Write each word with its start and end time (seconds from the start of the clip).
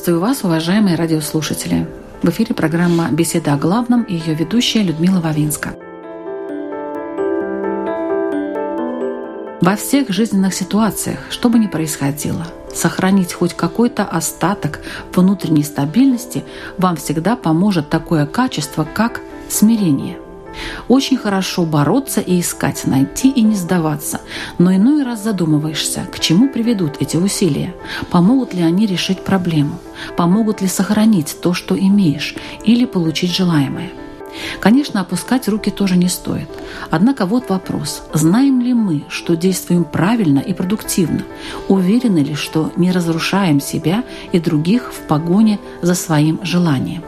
Приветствую 0.00 0.26
вас, 0.26 0.44
уважаемые 0.44 0.96
радиослушатели. 0.96 1.86
В 2.22 2.30
эфире 2.30 2.54
программа 2.54 3.10
«Беседа 3.10 3.52
о 3.52 3.58
главном» 3.58 4.02
и 4.04 4.14
ее 4.14 4.32
ведущая 4.32 4.82
Людмила 4.82 5.20
Вавинска. 5.20 5.74
Во 9.60 9.76
всех 9.76 10.08
жизненных 10.08 10.54
ситуациях, 10.54 11.18
что 11.28 11.50
бы 11.50 11.58
ни 11.58 11.66
происходило, 11.66 12.46
сохранить 12.72 13.34
хоть 13.34 13.52
какой-то 13.52 14.04
остаток 14.04 14.80
внутренней 15.14 15.64
стабильности 15.64 16.44
вам 16.78 16.96
всегда 16.96 17.36
поможет 17.36 17.90
такое 17.90 18.24
качество, 18.24 18.88
как 18.90 19.20
смирение– 19.50 20.16
очень 20.88 21.16
хорошо 21.16 21.64
бороться 21.64 22.20
и 22.20 22.40
искать, 22.40 22.86
найти 22.86 23.30
и 23.30 23.42
не 23.42 23.54
сдаваться. 23.54 24.20
Но 24.58 24.74
иной 24.74 25.02
раз 25.02 25.22
задумываешься, 25.22 26.06
к 26.12 26.20
чему 26.20 26.48
приведут 26.48 26.96
эти 27.00 27.16
усилия. 27.16 27.74
Помогут 28.10 28.54
ли 28.54 28.62
они 28.62 28.86
решить 28.86 29.24
проблему? 29.24 29.78
Помогут 30.16 30.60
ли 30.60 30.68
сохранить 30.68 31.36
то, 31.40 31.54
что 31.54 31.78
имеешь? 31.78 32.34
Или 32.64 32.84
получить 32.84 33.34
желаемое? 33.34 33.90
Конечно, 34.60 35.00
опускать 35.00 35.48
руки 35.48 35.70
тоже 35.70 35.96
не 35.96 36.08
стоит. 36.08 36.48
Однако 36.90 37.26
вот 37.26 37.48
вопрос. 37.48 38.02
Знаем 38.12 38.60
ли 38.60 38.74
мы, 38.74 39.04
что 39.08 39.36
действуем 39.36 39.84
правильно 39.84 40.38
и 40.38 40.52
продуктивно? 40.52 41.22
Уверены 41.68 42.18
ли, 42.18 42.34
что 42.34 42.72
не 42.76 42.92
разрушаем 42.92 43.60
себя 43.60 44.04
и 44.32 44.38
других 44.38 44.92
в 44.92 45.06
погоне 45.06 45.58
за 45.82 45.94
своим 45.94 46.40
желанием? 46.42 47.02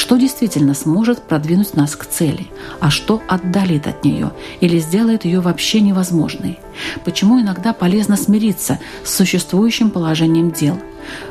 Что 0.00 0.16
действительно 0.16 0.72
сможет 0.72 1.20
продвинуть 1.20 1.74
нас 1.74 1.94
к 1.94 2.06
цели, 2.06 2.46
а 2.80 2.88
что 2.88 3.20
отдалит 3.28 3.86
от 3.86 4.02
нее 4.02 4.32
или 4.60 4.78
сделает 4.78 5.26
ее 5.26 5.40
вообще 5.40 5.82
невозможной. 5.82 6.58
Почему 7.04 7.38
иногда 7.38 7.74
полезно 7.74 8.16
смириться 8.16 8.78
с 9.04 9.14
существующим 9.14 9.90
положением 9.90 10.52
дел. 10.52 10.78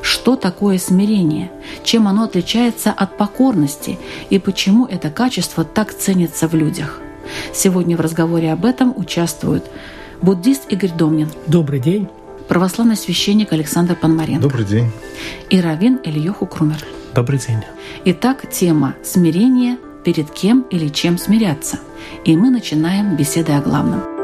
Что 0.03 0.35
такое 0.35 0.77
смирение? 0.77 1.51
Чем 1.83 2.07
оно 2.07 2.25
отличается 2.25 2.91
от 2.91 3.17
покорности? 3.17 3.97
И 4.29 4.37
почему 4.37 4.85
это 4.85 5.09
качество 5.09 5.63
так 5.63 5.91
ценится 5.91 6.47
в 6.47 6.53
людях? 6.53 6.99
Сегодня 7.55 7.97
в 7.97 8.01
разговоре 8.01 8.53
об 8.53 8.65
этом 8.65 8.93
участвуют 8.95 9.65
буддист 10.21 10.71
Игорь 10.71 10.91
Домнин. 10.91 11.31
Добрый 11.47 11.79
день 11.79 12.07
православный 12.47 12.97
священник 12.97 13.51
Александр 13.51 13.95
Пономаренко. 13.95 14.43
Добрый 14.43 14.65
день. 14.65 14.91
И 15.49 15.59
раввин 15.59 15.99
Ильёху 16.03 16.45
Крумер. 16.45 16.83
Добрый 17.15 17.39
день. 17.39 17.63
Итак, 18.05 18.49
тема 18.49 18.95
«Смирение. 19.03 19.77
Перед 20.03 20.29
кем 20.31 20.61
или 20.69 20.87
чем 20.89 21.17
смиряться?» 21.17 21.79
И 22.23 22.37
мы 22.37 22.49
начинаем 22.49 23.15
беседы 23.15 23.53
о 23.53 23.61
главном– 23.61 24.03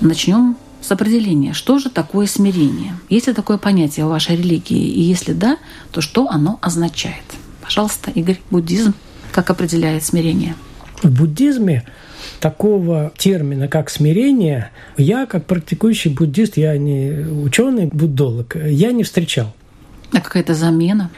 Начнем 0.00 0.56
с 0.80 0.92
определения, 0.92 1.52
что 1.52 1.78
же 1.78 1.90
такое 1.90 2.26
смирение. 2.26 2.94
Есть 3.08 3.26
ли 3.26 3.32
такое 3.32 3.58
понятие 3.58 4.06
в 4.06 4.10
вашей 4.10 4.36
религии? 4.36 4.78
И 4.78 5.00
если 5.00 5.32
да, 5.32 5.58
то 5.90 6.00
что 6.00 6.28
оно 6.28 6.58
означает? 6.62 7.24
Пожалуйста, 7.62 8.10
Игорь, 8.10 8.40
буддизм 8.50 8.94
как 9.32 9.50
определяет 9.50 10.04
смирение? 10.04 10.54
В 11.02 11.10
буддизме 11.10 11.84
такого 12.40 13.12
термина, 13.16 13.68
как 13.68 13.90
смирение, 13.90 14.70
я, 14.96 15.26
как 15.26 15.46
практикующий 15.46 16.12
буддист, 16.12 16.56
я 16.56 16.76
не 16.76 17.26
ученый 17.44 17.86
буддолог, 17.86 18.56
я 18.56 18.92
не 18.92 19.04
встречал. 19.04 19.54
А 20.12 20.20
какая-то 20.20 20.54
замена? 20.54 21.10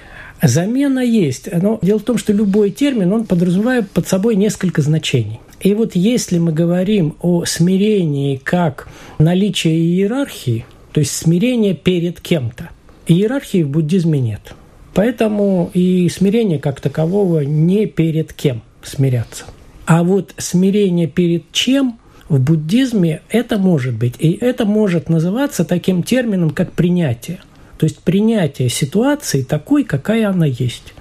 Замена 0.43 1.01
есть. 1.01 1.49
Но 1.53 1.79
дело 1.83 1.99
в 1.99 2.03
том, 2.03 2.19
что 2.19 2.33
любой 2.33 2.71
термин, 2.71 3.13
он 3.13 3.25
подразумевает 3.25 3.91
под 3.91 4.09
собой 4.09 4.37
несколько 4.37 4.83
значений. 4.83 5.41
И 5.61 5.75
вот 5.75 5.95
если 5.95 6.39
мы 6.39 6.53
говорим 6.53 7.17
о 7.21 7.45
смирении 7.45 8.37
как 8.37 8.89
наличие 9.19 9.77
иерархии, 9.77 10.65
то 10.93 11.01
есть 11.01 11.13
смирение 11.13 11.75
перед 11.75 12.21
кем-то, 12.21 12.71
иерархии 13.07 13.63
в 13.63 13.69
буддизме 13.69 14.21
нет. 14.21 14.55
Поэтому 14.95 15.71
и 15.75 16.09
смирение 16.09 16.59
как 16.59 16.81
такового 16.81 17.41
не 17.41 17.87
перед 17.87 18.33
кем 18.33 18.63
смиряться. 18.83 19.45
А 19.85 20.03
вот 20.03 20.35
смирение 20.39 21.07
перед 21.07 21.53
чем 21.53 21.99
в 22.29 22.41
буддизме 22.41 23.23
это 23.29 23.59
может 23.59 23.95
быть. 23.95 24.15
И 24.19 24.33
это 24.33 24.65
может 24.65 25.09
называться 25.09 25.65
таким 25.65 26.03
термином, 26.03 26.51
как 26.51 26.73
принятие. 26.73 27.41
То 27.77 27.85
есть 27.85 27.99
принятие 28.01 28.69
ситуации 28.69 29.43
такой, 29.43 29.85
какая 29.85 30.29
она 30.29 30.47
есть. 30.47 30.95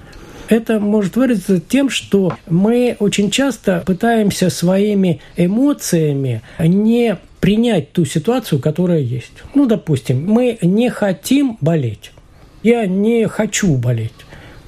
Это 0.50 0.80
может 0.80 1.14
выразиться 1.14 1.60
тем, 1.60 1.88
что 1.88 2.36
мы 2.48 2.96
очень 2.98 3.30
часто 3.30 3.84
пытаемся 3.86 4.50
своими 4.50 5.20
эмоциями 5.36 6.42
не 6.58 7.18
принять 7.38 7.92
ту 7.92 8.04
ситуацию, 8.04 8.60
которая 8.60 8.98
есть. 8.98 9.30
Ну, 9.54 9.66
допустим, 9.66 10.26
мы 10.26 10.58
не 10.60 10.90
хотим 10.90 11.56
болеть. 11.60 12.10
Я 12.64 12.86
не 12.86 13.28
хочу 13.28 13.76
болеть. 13.76 14.12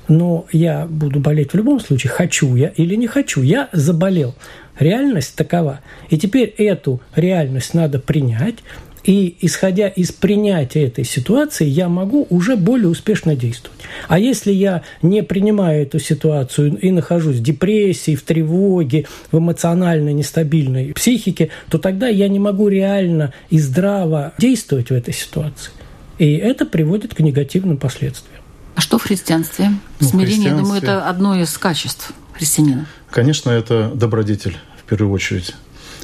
Но 0.07 0.47
я 0.53 0.87
буду 0.89 1.19
болеть 1.19 1.53
в 1.53 1.57
любом 1.57 1.81
случае, 1.81 2.13
хочу 2.13 2.55
я 2.55 2.69
или 2.69 2.95
не 2.95 3.09
хочу. 3.09 3.43
Я 3.43 3.69
заболел. 3.73 4.37
Реальность 4.79 5.35
такова. 5.35 5.81
И 6.11 6.17
теперь 6.17 6.49
эту 6.59 7.01
реальность 7.17 7.75
надо 7.75 7.99
принять, 7.99 8.57
и 9.05 9.37
исходя 9.41 9.89
из 9.89 10.13
принятия 10.13 10.85
этой 10.85 11.05
ситуации, 11.05 11.67
я 11.67 11.89
могу 11.89 12.27
уже 12.31 12.57
более 12.57 12.89
успешно 12.89 13.35
действовать. 13.35 13.81
А 14.09 14.19
если 14.19 14.53
я 14.53 14.83
не 15.03 15.23
принимаю 15.23 15.83
эту 15.83 15.99
ситуацию 15.99 16.77
и 16.79 16.91
нахожусь 16.91 17.37
в 17.37 17.43
депрессии, 17.43 18.15
в 18.15 18.23
тревоге, 18.23 19.07
в 19.31 19.39
эмоционально 19.39 20.13
нестабильной 20.13 20.93
психике, 20.93 21.51
то 21.69 21.79
тогда 21.79 22.09
я 22.09 22.29
не 22.29 22.39
могу 22.39 22.69
реально 22.69 23.33
и 23.51 23.59
здраво 23.59 24.33
действовать 24.39 24.91
в 24.91 24.93
этой 24.93 25.15
ситуации. 25.15 25.73
И 26.19 26.35
это 26.35 26.65
приводит 26.67 27.15
к 27.15 27.21
негативным 27.21 27.79
последствиям. 27.79 28.43
А 28.75 28.81
что 28.81 28.99
в 28.99 29.03
христианстве? 29.03 29.71
Ну, 30.01 30.09
Смирение, 30.09 30.51
я 30.51 30.57
думаю, 30.57 30.81
это 30.81 31.09
одно 31.09 31.41
из 31.41 31.57
качеств 31.59 32.13
христианина. 32.33 32.87
Конечно, 33.11 33.51
это 33.51 33.91
добродетель 33.95 34.57
в 34.79 34.89
первую 34.89 35.13
очередь 35.13 35.55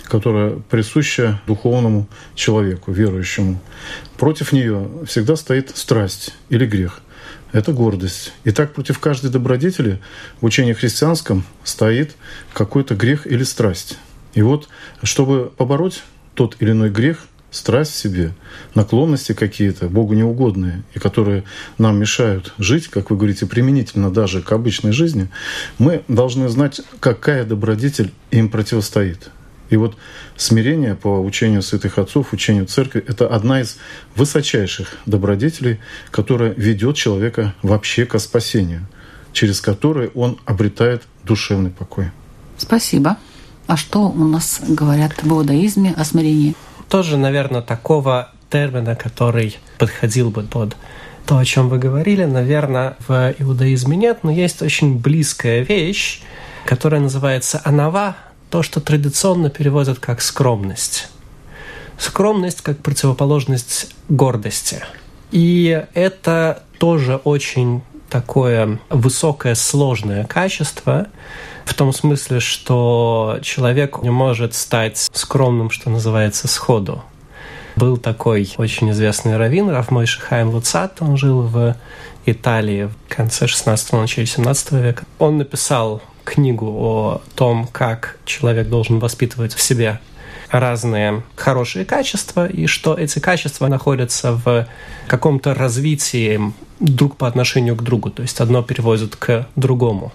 которая 0.09 0.61
присуща 0.71 1.41
духовному 1.47 2.09
человеку, 2.35 2.93
верующему. 2.93 3.61
Против 4.17 4.53
нее 4.53 4.89
всегда 5.07 5.37
стоит 5.37 5.77
страсть 5.77 6.35
или 6.49 6.67
грех. 6.67 7.01
Это 7.53 7.73
гордость. 7.73 8.33
И 8.45 8.51
так 8.51 8.75
против 8.75 8.99
каждой 8.99 9.31
добродетели 9.31 10.01
в 10.41 10.45
учении 10.45 10.73
христианском 10.73 11.45
стоит 11.65 12.15
какой-то 12.53 12.95
грех 12.95 13.27
или 13.27 13.43
страсть. 13.43 13.99
И 14.35 14.43
вот, 14.43 14.69
чтобы 15.03 15.51
побороть 15.57 16.03
тот 16.35 16.57
или 16.61 16.73
иной 16.73 16.91
грех, 16.91 17.25
страсть 17.51 17.93
в 17.93 17.97
себе, 17.97 18.35
наклонности 18.75 19.33
какие-то, 19.33 19.89
Богу 19.89 20.15
неугодные, 20.15 20.83
и 20.95 20.99
которые 20.99 21.45
нам 21.79 21.99
мешают 21.99 22.53
жить, 22.59 22.89
как 22.89 23.11
вы 23.11 23.17
говорите, 23.17 23.47
применительно 23.47 24.13
даже 24.13 24.43
к 24.43 24.53
обычной 24.53 24.93
жизни, 24.93 25.31
мы 25.79 26.03
должны 26.09 26.49
знать, 26.49 26.83
какая 27.01 27.45
добродетель 27.45 28.13
им 28.31 28.51
противостоит. 28.51 29.31
И 29.71 29.77
вот 29.77 29.97
смирение 30.37 30.95
по 30.95 31.21
учению 31.21 31.63
святых 31.63 31.99
отцов, 31.99 32.33
учению 32.33 32.67
церкви, 32.67 33.05
это 33.07 33.29
одна 33.29 33.61
из 33.61 33.79
высочайших 34.17 34.97
добродетелей, 35.07 35.79
которая 36.11 36.53
ведет 36.53 36.97
человека 36.97 37.55
вообще 37.63 38.07
к 38.07 38.19
спасению, 38.19 38.87
через 39.33 39.61
которое 39.61 40.09
он 40.09 40.39
обретает 40.47 41.03
душевный 41.25 41.71
покой. 41.71 42.11
Спасибо. 42.57 43.19
А 43.67 43.77
что 43.77 44.09
у 44.09 44.25
нас 44.25 44.61
говорят 44.67 45.23
в 45.23 45.31
иудаизме 45.31 45.93
о 45.97 46.05
смирении? 46.05 46.55
Тоже, 46.89 47.19
наверное, 47.19 47.61
такого 47.61 48.33
термина, 48.51 48.97
который 48.97 49.59
подходил 49.79 50.31
бы 50.31 50.43
под 50.43 50.75
то, 51.27 51.37
о 51.37 51.45
чем 51.45 51.69
вы 51.69 51.79
говорили, 51.79 52.25
наверное, 52.25 52.97
в 53.07 53.35
иудаизме 53.39 53.99
нет, 53.99 54.21
но 54.23 54.31
есть 54.31 54.63
очень 54.63 54.99
близкая 54.99 55.61
вещь, 55.61 56.23
которая 56.65 57.03
называется 57.03 57.61
анава, 57.63 58.17
то, 58.51 58.63
что 58.63 58.81
традиционно 58.81 59.51
переводят 59.51 59.99
как 59.99 60.21
скромность. 60.21 61.09
Скромность 61.99 62.63
как 62.63 62.79
противоположность 62.79 63.95
гордости. 64.09 64.83
И 65.31 65.85
это 65.95 66.63
тоже 66.79 67.17
очень 67.17 67.83
такое 68.09 68.79
высокое, 68.89 69.55
сложное 69.55 70.25
качество, 70.25 71.09
в 71.65 71.75
том 71.75 71.93
смысле, 71.93 72.41
что 72.41 73.39
человек 73.43 74.03
не 74.03 74.11
может 74.11 74.55
стать 74.55 75.09
скромным, 75.13 75.71
что 75.71 75.91
называется, 75.91 76.49
сходу. 76.49 77.05
Был 77.77 77.99
такой 77.99 78.51
очень 78.57 78.91
известный 78.91 79.37
раввин 79.37 79.69
Раф 79.69 79.91
Мойши 79.91 80.21
Хайм 80.21 80.49
Луцат, 80.49 81.01
он 81.01 81.17
жил 81.17 81.43
в 81.43 81.77
Италии 82.27 82.85
в 82.85 83.15
конце 83.15 83.45
16-го, 83.45 84.01
начале 84.01 84.27
17 84.27 84.73
века. 84.73 85.05
Он 85.19 85.39
написал 85.39 86.03
книгу 86.29 86.67
о 86.67 87.23
том, 87.35 87.67
как 87.67 88.19
человек 88.25 88.69
должен 88.69 88.99
воспитывать 88.99 89.55
в 89.55 89.61
себе 89.61 90.01
разные 90.51 91.23
хорошие 91.37 91.85
качества, 91.85 92.47
и 92.47 92.67
что 92.67 92.95
эти 92.95 93.19
качества 93.19 93.67
находятся 93.69 94.33
в 94.33 94.67
каком-то 95.07 95.55
развитии 95.55 96.41
друг 96.81 97.17
по 97.17 97.27
отношению 97.27 97.77
к 97.77 97.83
другу, 97.83 98.11
то 98.11 98.23
есть 98.23 98.41
одно 98.41 98.63
переводит 98.63 99.17
к 99.17 99.47
другому. 99.57 100.13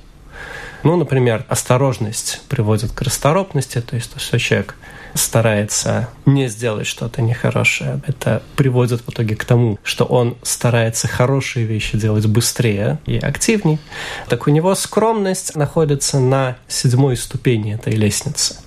Ну, 0.83 0.97
например, 0.97 1.45
осторожность 1.49 2.41
приводит 2.49 2.91
к 2.91 3.01
расторопности, 3.01 3.81
то 3.81 3.95
есть 3.95 4.19
что 4.19 4.37
человек 4.37 4.75
старается 5.13 6.09
не 6.25 6.47
сделать 6.47 6.87
что-то 6.87 7.21
нехорошее. 7.21 8.01
Это 8.07 8.41
приводит 8.55 9.01
в 9.01 9.09
итоге 9.09 9.35
к 9.35 9.45
тому, 9.45 9.77
что 9.83 10.05
он 10.05 10.37
старается 10.41 11.07
хорошие 11.07 11.65
вещи 11.65 11.97
делать 11.97 12.25
быстрее 12.25 12.99
и 13.05 13.17
активнее. 13.17 13.79
Так 14.29 14.47
у 14.47 14.51
него 14.51 14.73
скромность 14.75 15.55
находится 15.55 16.19
на 16.19 16.57
седьмой 16.67 17.17
ступени 17.17 17.75
этой 17.75 17.93
лестницы. 17.93 18.57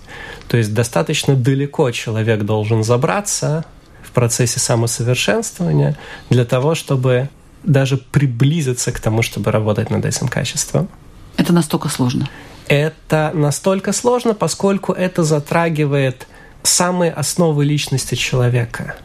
То 0.49 0.57
есть 0.57 0.73
достаточно 0.73 1.35
далеко 1.35 1.91
человек 1.91 2.43
должен 2.43 2.85
забраться 2.85 3.65
в 4.03 4.13
процессе 4.13 4.61
самосовершенствования 4.61 5.97
для 6.31 6.45
того, 6.45 6.75
чтобы 6.75 7.29
даже 7.65 7.97
приблизиться 7.97 8.93
к 8.93 9.01
тому, 9.01 9.23
чтобы 9.23 9.51
работать 9.51 9.91
над 9.91 10.05
этим 10.05 10.29
качеством. 10.29 10.89
Это 11.37 11.53
настолько 11.53 11.89
сложно. 11.89 12.29
Это 12.69 13.31
настолько 13.35 13.93
сложно, 13.93 14.35
поскольку 14.35 14.93
это 14.93 15.23
затрагивает 15.23 16.27
самые 16.67 17.13
основы 17.13 17.65
личности 17.65 18.15
человека. 18.15 18.97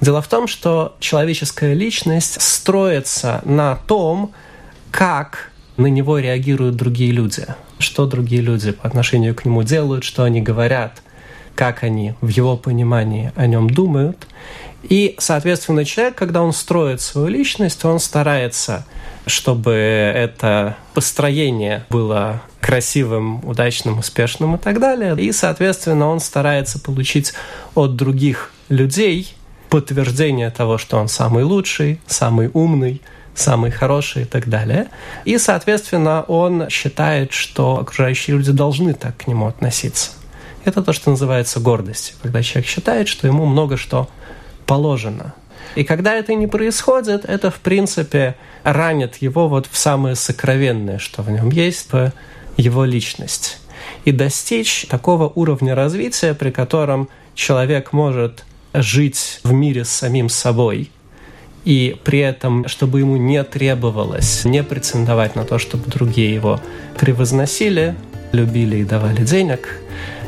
Дело 0.00 0.22
в 0.22 0.28
том, 0.28 0.46
что 0.46 0.96
человеческая 1.00 1.74
личность 1.74 2.40
строится 2.40 3.40
на 3.44 3.76
том, 3.76 4.32
как 4.90 5.50
на 5.76 5.86
него 5.86 6.18
реагируют 6.18 6.76
другие 6.76 7.12
люди, 7.12 7.46
что 7.78 8.06
другие 8.06 8.42
люди 8.42 8.72
по 8.72 8.86
отношению 8.86 9.34
к 9.34 9.44
нему 9.44 9.62
делают, 9.62 10.04
что 10.04 10.24
они 10.24 10.40
говорят, 10.40 11.02
как 11.54 11.82
они 11.82 12.14
в 12.20 12.28
его 12.28 12.56
понимании 12.56 13.32
о 13.36 13.46
нем 13.46 13.70
думают. 13.70 14.26
И, 14.82 15.14
соответственно, 15.18 15.84
человек, 15.84 16.16
когда 16.16 16.42
он 16.42 16.52
строит 16.52 17.00
свою 17.00 17.28
личность, 17.28 17.84
он 17.84 18.00
старается, 18.00 18.84
чтобы 19.26 19.72
это 19.72 20.76
построение 20.94 21.84
было 21.88 22.42
красивым, 22.60 23.46
удачным, 23.48 23.98
успешным 23.98 24.56
и 24.56 24.58
так 24.58 24.80
далее. 24.80 25.16
И, 25.18 25.32
соответственно, 25.32 26.08
он 26.08 26.20
старается 26.20 26.80
получить 26.80 27.32
от 27.74 27.96
других 27.96 28.52
людей 28.68 29.34
подтверждение 29.68 30.50
того, 30.50 30.78
что 30.78 30.98
он 30.98 31.08
самый 31.08 31.44
лучший, 31.44 32.00
самый 32.06 32.50
умный, 32.52 33.00
самый 33.34 33.70
хороший 33.70 34.22
и 34.22 34.26
так 34.26 34.48
далее. 34.48 34.88
И, 35.24 35.38
соответственно, 35.38 36.22
он 36.22 36.68
считает, 36.68 37.32
что 37.32 37.78
окружающие 37.78 38.36
люди 38.36 38.52
должны 38.52 38.94
так 38.94 39.16
к 39.16 39.26
нему 39.26 39.46
относиться. 39.46 40.10
Это 40.64 40.82
то, 40.82 40.92
что 40.92 41.10
называется 41.10 41.60
гордостью, 41.60 42.16
когда 42.22 42.42
человек 42.42 42.68
считает, 42.68 43.08
что 43.08 43.26
ему 43.26 43.46
много 43.46 43.76
что 43.76 44.08
положено. 44.66 45.34
И 45.74 45.84
когда 45.84 46.14
это 46.14 46.34
не 46.34 46.46
происходит, 46.46 47.24
это, 47.24 47.50
в 47.50 47.56
принципе, 47.60 48.36
ранит 48.62 49.16
его 49.16 49.48
вот 49.48 49.66
в 49.70 49.76
самое 49.76 50.14
сокровенное, 50.14 50.98
что 50.98 51.22
в 51.22 51.30
нем 51.30 51.50
есть, 51.50 51.92
в 51.92 52.12
его 52.56 52.84
личность. 52.84 53.58
И 54.04 54.12
достичь 54.12 54.86
такого 54.88 55.28
уровня 55.28 55.74
развития, 55.74 56.34
при 56.34 56.50
котором 56.50 57.08
человек 57.34 57.92
может 57.92 58.44
жить 58.74 59.40
в 59.42 59.52
мире 59.52 59.84
с 59.84 59.90
самим 59.90 60.28
собой, 60.28 60.90
и 61.64 61.96
при 62.04 62.18
этом, 62.18 62.66
чтобы 62.68 63.00
ему 63.00 63.16
не 63.16 63.42
требовалось 63.44 64.44
не 64.44 64.62
претендовать 64.64 65.36
на 65.36 65.44
то, 65.44 65.58
чтобы 65.58 65.88
другие 65.88 66.34
его 66.34 66.60
превозносили, 66.98 67.94
любили 68.32 68.78
и 68.78 68.84
давали 68.84 69.24
денег, 69.24 69.80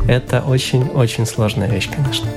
это 0.08 0.40
очень-очень 0.40 1.26
сложная 1.26 1.68
вещь, 1.68 1.88
конечно. 1.90 2.28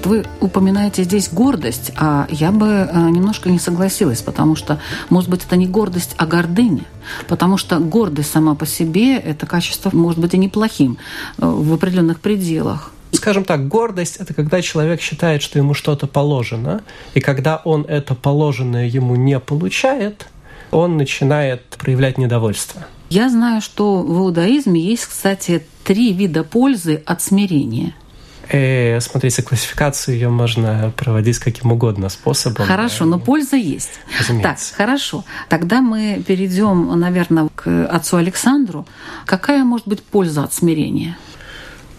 Вот 0.00 0.06
вы 0.06 0.24
упоминаете 0.40 1.02
здесь 1.02 1.28
гордость, 1.30 1.92
а 1.94 2.26
я 2.30 2.52
бы 2.52 2.66
э, 2.66 3.10
немножко 3.10 3.50
не 3.50 3.58
согласилась, 3.58 4.22
потому 4.22 4.56
что, 4.56 4.80
может 5.10 5.28
быть, 5.28 5.44
это 5.44 5.56
не 5.56 5.66
гордость, 5.66 6.14
а 6.16 6.24
гордыня. 6.24 6.84
Потому 7.28 7.58
что 7.58 7.78
гордость 7.80 8.30
сама 8.30 8.54
по 8.54 8.64
себе– 8.64 9.16
это 9.18 9.44
качество, 9.44 9.90
может 9.92 10.18
быть, 10.18 10.32
и 10.32 10.38
неплохим 10.38 10.96
э, 11.36 11.44
в 11.44 11.74
определенных 11.74 12.20
пределах. 12.20 12.92
Скажем 13.12 13.44
так, 13.44 13.68
гордость– 13.68 14.16
это 14.18 14.32
когда 14.32 14.62
человек 14.62 15.02
считает, 15.02 15.42
что 15.42 15.58
ему 15.58 15.74
что-то 15.74 16.06
положено, 16.06 16.80
и 17.12 17.20
когда 17.20 17.60
он 17.62 17.84
это 17.84 18.14
положенное 18.14 18.86
ему 18.86 19.16
не 19.16 19.38
получает, 19.38 20.28
он 20.70 20.96
начинает 20.96 21.62
проявлять 21.78 22.16
недовольство. 22.16 22.86
Я 23.10 23.28
знаю, 23.28 23.60
что 23.60 23.98
в 23.98 24.20
иудаизме 24.20 24.80
есть, 24.80 25.04
кстати, 25.04 25.62
три 25.84 26.14
вида 26.14 26.42
пользы 26.42 27.02
от 27.04 27.20
смирения– 27.20 27.94
Э, 28.52 29.00
смотрите, 29.00 29.42
классификацию 29.42 30.14
ее 30.14 30.28
можно 30.28 30.92
проводить 30.96 31.38
каким 31.38 31.70
угодно 31.70 32.08
способом. 32.08 32.66
Хорошо, 32.66 33.04
но 33.04 33.18
польза 33.20 33.56
есть. 33.56 34.00
Разумеется. 34.18 34.70
Так, 34.70 34.76
хорошо. 34.76 35.24
Тогда 35.48 35.80
мы 35.80 36.22
перейдем, 36.26 36.98
наверное, 36.98 37.48
к 37.54 37.86
отцу 37.86 38.16
Александру. 38.16 38.86
Какая 39.24 39.62
может 39.62 39.86
быть 39.86 40.02
польза 40.02 40.42
от 40.42 40.52
смирения? 40.52 41.16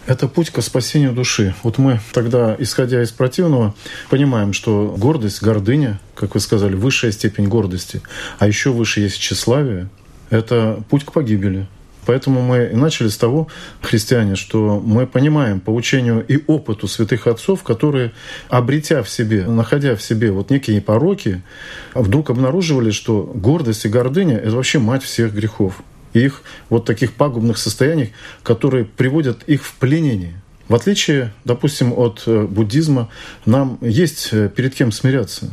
Это 0.06 0.28
путь 0.28 0.50
к 0.50 0.60
спасению 0.60 1.12
души. 1.12 1.54
Вот 1.62 1.78
мы 1.78 2.00
тогда, 2.12 2.54
исходя 2.58 3.02
из 3.02 3.12
противного, 3.12 3.74
понимаем, 4.10 4.52
что 4.52 4.94
гордость, 4.98 5.42
гордыня, 5.42 6.00
как 6.14 6.34
вы 6.34 6.40
сказали, 6.40 6.74
высшая 6.74 7.12
степень 7.12 7.46
гордости, 7.46 8.02
а 8.38 8.46
еще 8.46 8.72
выше 8.72 9.00
есть 9.00 9.18
тщеславие, 9.20 9.88
это 10.28 10.82
путь 10.90 11.04
к 11.04 11.12
погибели. 11.12 11.66
Поэтому 12.04 12.42
мы 12.42 12.70
и 12.72 12.76
начали 12.76 13.08
с 13.08 13.16
того, 13.16 13.48
христиане, 13.80 14.34
что 14.34 14.80
мы 14.84 15.06
понимаем 15.06 15.60
по 15.60 15.70
учению 15.70 16.24
и 16.26 16.42
опыту 16.46 16.88
святых 16.88 17.26
отцов, 17.26 17.62
которые, 17.62 18.12
обретя 18.48 19.02
в 19.02 19.08
себе, 19.08 19.46
находя 19.46 19.94
в 19.94 20.02
себе 20.02 20.32
вот 20.32 20.50
некие 20.50 20.80
пороки, 20.80 21.42
вдруг 21.94 22.30
обнаруживали, 22.30 22.90
что 22.90 23.22
гордость 23.22 23.84
и 23.84 23.88
гордыня— 23.88 24.36
это 24.38 24.56
вообще 24.56 24.78
мать 24.78 25.04
всех 25.04 25.32
грехов. 25.32 25.82
И 26.12 26.20
их 26.20 26.42
вот 26.68 26.84
таких 26.84 27.14
пагубных 27.14 27.56
состояний, 27.56 28.12
которые 28.42 28.84
приводят 28.84 29.44
их 29.44 29.64
в 29.64 29.74
пленение. 29.76 30.34
В 30.68 30.74
отличие, 30.74 31.32
допустим, 31.44 31.92
от 31.96 32.22
э, 32.26 32.46
буддизма, 32.46 33.08
нам 33.46 33.78
есть 33.80 34.28
э, 34.32 34.48
перед 34.48 34.74
кем 34.74 34.92
смиряться. 34.92 35.50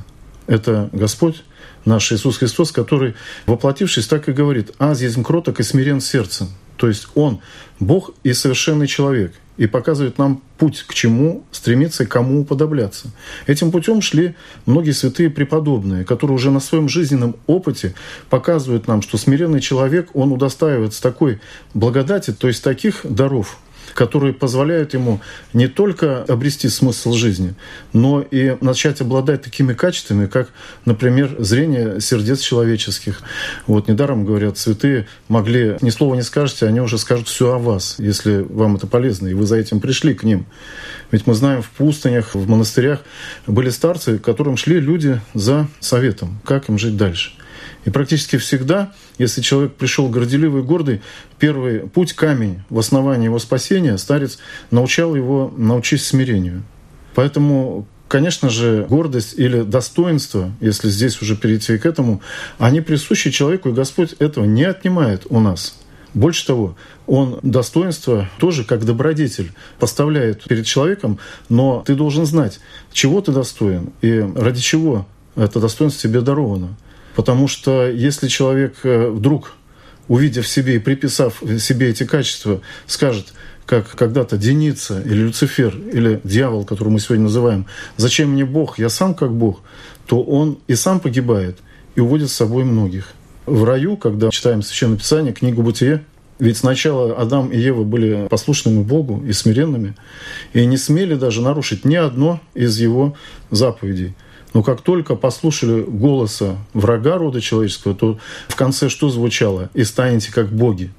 Это 0.48 0.90
Господь, 0.92 1.44
наш 1.86 2.12
Иисус 2.12 2.38
Христос, 2.38 2.72
который, 2.72 3.16
воплотившись, 3.46 4.08
так 4.08 4.30
и 4.30 4.32
говорит, 4.32 4.72
«Аз 4.80 5.02
есть 5.02 5.22
кроток 5.24 5.60
и 5.60 5.64
смирен 5.64 6.02
сердцем». 6.02 6.50
То 6.78 6.88
есть 6.88 7.08
Он 7.16 7.42
Бог 7.80 8.12
и 8.24 8.34
совершенный 8.34 8.88
человек, 8.88 9.34
и 9.58 9.68
показывает 9.68 10.18
нам 10.18 10.42
путь, 10.58 10.86
к 10.88 10.94
чему 10.94 11.44
стремиться 11.52 12.04
и 12.04 12.08
кому 12.08 12.42
уподобляться. 12.42 13.12
Этим 13.46 13.72
путем 13.72 14.02
шли 14.02 14.36
многие 14.66 14.92
святые 14.92 15.30
преподобные, 15.30 16.06
которые 16.06 16.36
уже 16.36 16.50
на 16.50 16.62
своем 16.62 16.88
жизненном 16.88 17.36
опыте 17.46 17.94
показывают 18.30 18.88
нам, 18.88 19.02
что 19.02 19.18
смиренный 19.18 19.60
человек, 19.60 20.10
он 20.14 20.32
удостаивается 20.32 21.02
такой 21.02 21.42
благодати, 21.74 22.32
то 22.32 22.48
есть 22.48 22.64
таких 22.64 23.02
даров, 23.04 23.60
которые 23.94 24.34
позволяют 24.34 24.94
ему 24.94 25.22
не 25.54 25.68
только 25.68 26.24
обрести 26.24 26.70
смысл 26.70 27.14
жизни, 27.14 27.56
но 27.94 28.22
и 28.22 28.58
начать 28.62 29.02
обладать 29.02 29.42
такими 29.42 29.74
качествами, 29.74 30.28
как, 30.28 30.50
например, 30.86 31.36
зрение 31.40 32.02
сердец 32.02 32.42
человеческих. 32.42 33.22
Вот 33.68 33.88
недаром 33.88 34.26
говорят, 34.26 34.58
святые 34.58 35.08
могли, 35.28 35.78
ни 35.82 35.90
слова 35.90 36.16
не 36.16 36.24
скажете, 36.24 36.66
они 36.66 36.82
уже 36.82 36.98
скажут 36.98 37.28
все 37.28 37.54
о 37.54 37.58
вас, 37.60 37.96
если 38.00 38.46
вам 38.50 38.76
это 38.76 38.88
полезно, 38.88 39.28
и 39.28 39.34
вы 39.34 39.46
за 39.46 39.58
этим 39.58 39.80
пришли 39.80 40.14
к 40.14 40.24
ним. 40.24 40.46
Ведь 41.12 41.26
мы 41.26 41.34
знаем, 41.34 41.62
в 41.62 41.70
пустынях, 41.70 42.36
в 42.36 42.48
монастырях 42.48 43.00
были 43.48 43.70
старцы, 43.70 44.20
к 44.20 44.24
которым 44.24 44.58
шли 44.58 44.80
люди 44.80 45.20
за 45.34 45.68
советом, 45.80 46.40
как 46.46 46.70
им 46.70 46.78
жить 46.78 46.98
дальше. 46.98 47.32
И 47.90 47.92
практически 47.92 48.38
всегда, 48.38 48.94
если 49.18 49.42
человек 49.42 49.74
пришел 49.74 50.10
горделивый 50.10 50.62
и 50.62 50.64
гордый, 50.64 51.02
первый 51.40 51.80
путь 51.80 52.14
камень 52.14 52.62
в 52.70 52.78
основании 52.78 53.26
его 53.26 53.40
спасения, 53.40 53.98
старец 53.98 54.38
научал 54.70 55.16
его 55.16 55.52
научись 55.58 56.06
смирению. 56.06 56.64
Поэтому 57.16 57.88
Конечно 58.08 58.50
же, 58.50 58.88
гордость 58.90 59.36
или 59.38 59.62
достоинство, 59.62 60.52
если 60.62 60.90
здесь 60.90 61.22
уже 61.22 61.36
перейти 61.36 61.78
к 61.78 61.86
этому, 61.86 62.22
они 62.58 62.82
присущи 62.82 63.30
человеку, 63.30 63.70
и 63.70 63.72
Господь 63.72 64.14
этого 64.14 64.46
не 64.46 64.64
отнимает 64.64 65.28
у 65.30 65.40
нас. 65.40 65.76
Больше 66.16 66.48
того, 66.48 66.76
он 67.06 67.40
достоинство 67.44 68.28
тоже 68.40 68.64
как 68.64 68.84
добродетель 68.84 69.52
поставляет 69.80 70.44
перед 70.46 70.66
человеком, 70.66 71.20
но 71.50 71.84
ты 71.86 71.94
должен 71.94 72.26
знать, 72.26 72.60
чего 72.92 73.22
ты 73.22 73.32
достоин 73.32 73.92
и 74.02 74.28
ради 74.36 74.60
чего 74.60 75.06
это 75.36 75.60
достоинство 75.60 76.10
тебе 76.10 76.22
даровано. 76.22 76.76
Потому 77.20 77.50
что 77.50 77.86
если 77.86 78.30
человек 78.30 78.78
э, 78.84 79.10
вдруг, 79.10 79.52
увидев 80.08 80.48
себе 80.48 80.78
и 80.78 80.80
приписав 80.80 81.44
себе 81.60 81.90
эти 81.90 82.06
качества, 82.06 82.62
скажет, 82.88 83.34
как 83.66 83.90
когда-то 83.90 84.38
Деница 84.38 85.02
или 85.02 85.24
Люцифер 85.24 85.76
или 85.76 86.22
дьявол, 86.24 86.64
которого 86.64 86.94
мы 86.94 87.02
сегодня 87.02 87.26
называем, 87.26 87.66
«Зачем 87.98 88.30
мне 88.30 88.46
Бог? 88.46 88.80
Я 88.80 88.88
сам 88.88 89.14
как 89.16 89.34
Бог», 89.34 89.60
то 90.08 90.24
он 90.24 90.60
и 90.68 90.76
сам 90.76 91.02
погибает 91.02 91.58
и 91.96 92.00
уводит 92.00 92.30
с 92.30 92.36
собой 92.36 92.64
многих. 92.64 93.12
В 93.46 93.66
раю, 93.66 93.98
когда 93.98 94.30
читаем 94.30 94.62
Священное 94.62 94.98
Писание, 94.98 95.34
книгу 95.34 95.62
Бытие, 95.62 96.06
ведь 96.40 96.56
сначала 96.56 97.18
Адам 97.18 97.52
и 97.52 97.60
Ева 97.60 97.84
были 97.84 98.30
послушными 98.30 98.82
Богу 98.82 99.26
и 99.28 99.34
смиренными, 99.34 99.94
и 100.54 100.66
не 100.66 100.78
смели 100.78 101.16
даже 101.16 101.42
нарушить 101.42 101.84
ни 101.84 101.96
одно 101.96 102.40
из 102.54 102.80
его 102.80 103.18
заповедей– 103.52 104.16
но 104.54 104.64
как 104.64 104.82
только 104.82 105.16
послушали 105.16 105.82
голоса 105.82 106.58
врага 106.74 107.18
рода 107.18 107.40
человеческого, 107.42 107.96
то 107.96 108.20
в 108.48 108.56
конце 108.56 108.90
что 108.90 109.10
звучало? 109.10 109.70
«И 109.74 109.84
станете 109.84 110.32
как 110.32 110.50
боги». 110.50 110.92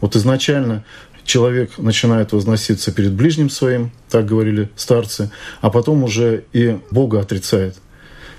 Вот 0.00 0.16
изначально 0.16 0.84
человек 1.24 1.78
начинает 1.78 2.32
возноситься 2.32 2.92
перед 2.92 3.12
ближним 3.12 3.50
своим, 3.50 3.90
так 4.10 4.26
говорили 4.26 4.70
старцы, 4.76 5.30
а 5.60 5.70
потом 5.70 6.04
уже 6.04 6.44
и 6.52 6.78
Бога 6.90 7.20
отрицает. 7.20 7.76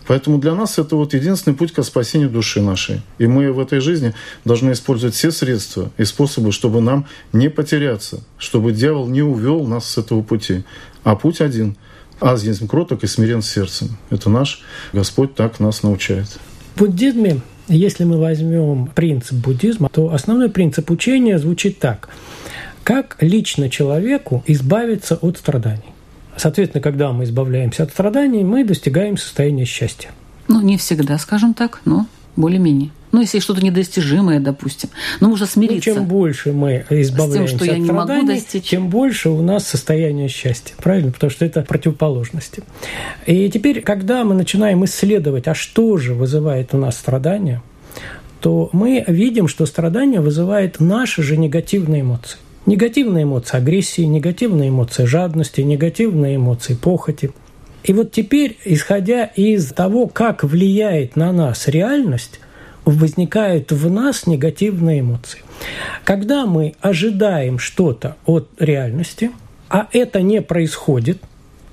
Поэтому 0.07 0.38
для 0.38 0.53
нас 0.53 0.77
это 0.77 0.95
вот 0.95 1.15
единственный 1.15 1.55
путь 1.55 1.72
к 1.74 1.81
спасению 1.81 2.29
души 2.29 2.62
нашей. 2.62 3.01
И 3.17 3.25
мы 3.25 3.51
в 3.51 3.60
этой 3.60 3.79
жизни 3.79 4.13
должны 4.43 4.74
использовать 4.74 5.15
все 5.15 5.31
средства 5.31 5.91
и 5.98 6.05
способы, 6.05 6.51
чтобы 6.51 6.79
нам 6.79 7.07
не 7.34 7.50
потеряться, 7.50 8.24
чтобы 8.38 8.72
дьявол 8.72 9.07
не 9.07 9.24
увел 9.24 9.65
нас 9.65 9.89
с 9.89 9.98
этого 9.98 10.22
пути. 10.22 10.63
А 11.03 11.15
путь 11.15 11.41
один– 11.41 11.75
Азгинизм 12.19 12.67
кроток 12.67 13.03
и 13.03 13.07
смирен 13.07 13.41
сердцем. 13.41 13.98
Это 14.10 14.29
наш 14.29 14.62
Господь 14.93 15.36
так 15.36 15.60
нас 15.60 15.84
научает. 15.84 16.39
В 16.75 16.79
буддизме, 16.79 17.41
если 17.67 18.03
мы 18.03 18.17
возьмем 18.17 18.88
принцип 18.88 19.36
буддизма, 19.36 19.89
то 19.91 20.13
основной 20.13 20.50
принцип 20.50 20.89
учения 20.91 21.38
звучит 21.39 21.79
так. 21.79 22.10
Как 22.84 23.17
лично 23.19 23.69
человеку 23.69 24.43
избавиться 24.48 25.15
от 25.15 25.38
страданий? 25.38 25.81
Соответственно, 26.38 26.81
когда 26.81 27.12
мы 27.12 27.24
избавляемся 27.24 27.84
от 27.84 27.91
страданий, 27.91 28.43
мы 28.43 28.63
достигаем 28.63 29.17
состояния 29.17 29.65
счастья. 29.65 30.12
Ну, 30.48 30.62
не 30.62 30.77
всегда, 30.77 31.17
скажем 31.17 31.53
так, 31.53 31.81
но 31.86 32.07
более-менее. 32.36 32.91
Ну, 33.15 33.22
если 33.22 33.39
что-то 33.39 33.63
недостижимое, 33.63 34.41
допустим. 34.41 34.89
Ну, 35.22 35.29
можно 35.29 35.45
смириться. 35.45 35.91
Ну, 35.91 35.95
чем 35.95 36.05
больше 36.05 36.51
мы 36.51 36.86
избавляемся 36.89 37.48
тем, 37.53 37.57
что 37.57 37.72
от 37.72 37.79
я 37.79 37.86
страданий, 37.86 37.86
не 37.86 37.91
могу 37.91 38.27
достичь. 38.27 38.69
тем 38.69 38.89
больше 38.89 39.29
у 39.29 39.41
нас 39.41 39.65
состояние 39.65 40.27
счастья. 40.27 40.75
Правильно? 40.84 41.13
Потому 41.13 41.29
что 41.29 41.45
это 41.45 41.62
противоположности. 41.62 42.63
И 43.25 43.50
теперь, 43.50 43.79
когда 43.79 44.25
мы 44.25 44.36
начинаем 44.36 44.84
исследовать, 44.84 45.48
а 45.48 45.55
что 45.55 45.95
же 45.95 46.13
вызывает 46.13 46.74
у 46.74 46.77
нас 46.77 46.98
страдания, 46.98 47.63
то 48.41 48.69
мы 48.74 49.01
видим, 49.07 49.48
что 49.48 49.65
страдания 49.65 50.19
вызывает 50.19 50.81
наши 50.81 51.24
же 51.24 51.38
негативные 51.38 52.01
эмоции. 52.01 52.38
Негативные 52.65 53.24
эмоции 53.24 53.55
агрессии, 53.55 54.01
негативные 54.01 54.72
эмоции 54.72 55.05
жадности, 55.05 55.62
негативные 55.62 56.36
эмоции 56.36 56.74
похоти. 56.74 57.31
И 57.86 57.93
вот 57.93 58.12
теперь, 58.12 58.57
исходя 58.65 59.24
из 59.24 59.67
того, 59.72 60.07
как 60.07 60.43
влияет 60.43 61.15
на 61.15 61.31
нас 61.31 61.69
реальность, 61.69 62.41
возникают 62.85 63.71
в 63.71 63.89
нас 63.89 64.27
негативные 64.27 65.01
эмоции. 65.01 65.39
Когда 66.03 66.45
мы 66.45 66.75
ожидаем 66.81 67.59
что-то 67.59 68.15
от 68.25 68.47
реальности, 68.59 69.31
а 69.69 69.87
это 69.91 70.21
не 70.21 70.41
происходит, 70.41 71.21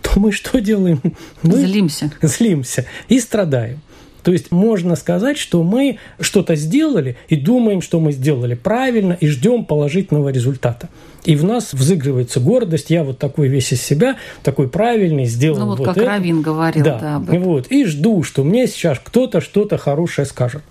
то 0.00 0.19
мы 0.19 0.33
что 0.33 0.61
делаем? 0.61 1.00
Мы 1.42 1.52
злимся. 1.52 2.11
Злимся 2.23 2.87
и 3.09 3.21
страдаем. 3.21 3.81
То 4.23 4.33
есть 4.33 4.52
можно 4.52 4.95
сказать, 4.95 5.37
что 5.37 5.62
мы 5.64 5.99
что-то 6.21 6.54
сделали 6.54 7.16
и 7.28 7.37
думаем, 7.37 7.83
что 7.83 7.99
мы 7.99 8.12
сделали 8.12 8.54
правильно 8.54 9.14
и 9.14 9.26
ждем 9.26 9.64
положительного 9.64 10.28
результата. 10.28 10.88
И 11.25 11.35
в 11.35 11.45
нас 11.45 11.73
взыгрывается 11.73 12.38
гордость, 12.38 12.90
я 12.90 13.02
вот 13.02 13.19
такой 13.19 13.49
весь 13.49 13.73
из 13.73 13.83
себя, 13.83 14.16
такой 14.45 14.69
правильный, 14.69 15.25
сделал 15.25 15.59
ну, 15.59 15.66
вот, 15.66 15.78
вот 15.78 15.88
как 15.88 15.97
это. 15.97 16.07
Равин 16.07 16.40
говорил, 16.40 16.85
да. 16.85 16.99
да. 16.99 17.38
Вот, 17.38 17.66
и 17.69 17.85
жду, 17.85 18.23
что 18.23 18.45
мне 18.45 18.66
сейчас 18.69 19.00
кто-то 19.02 19.40
что-то 19.40 19.76
хорошее 19.76 20.26
скажет 20.26 20.62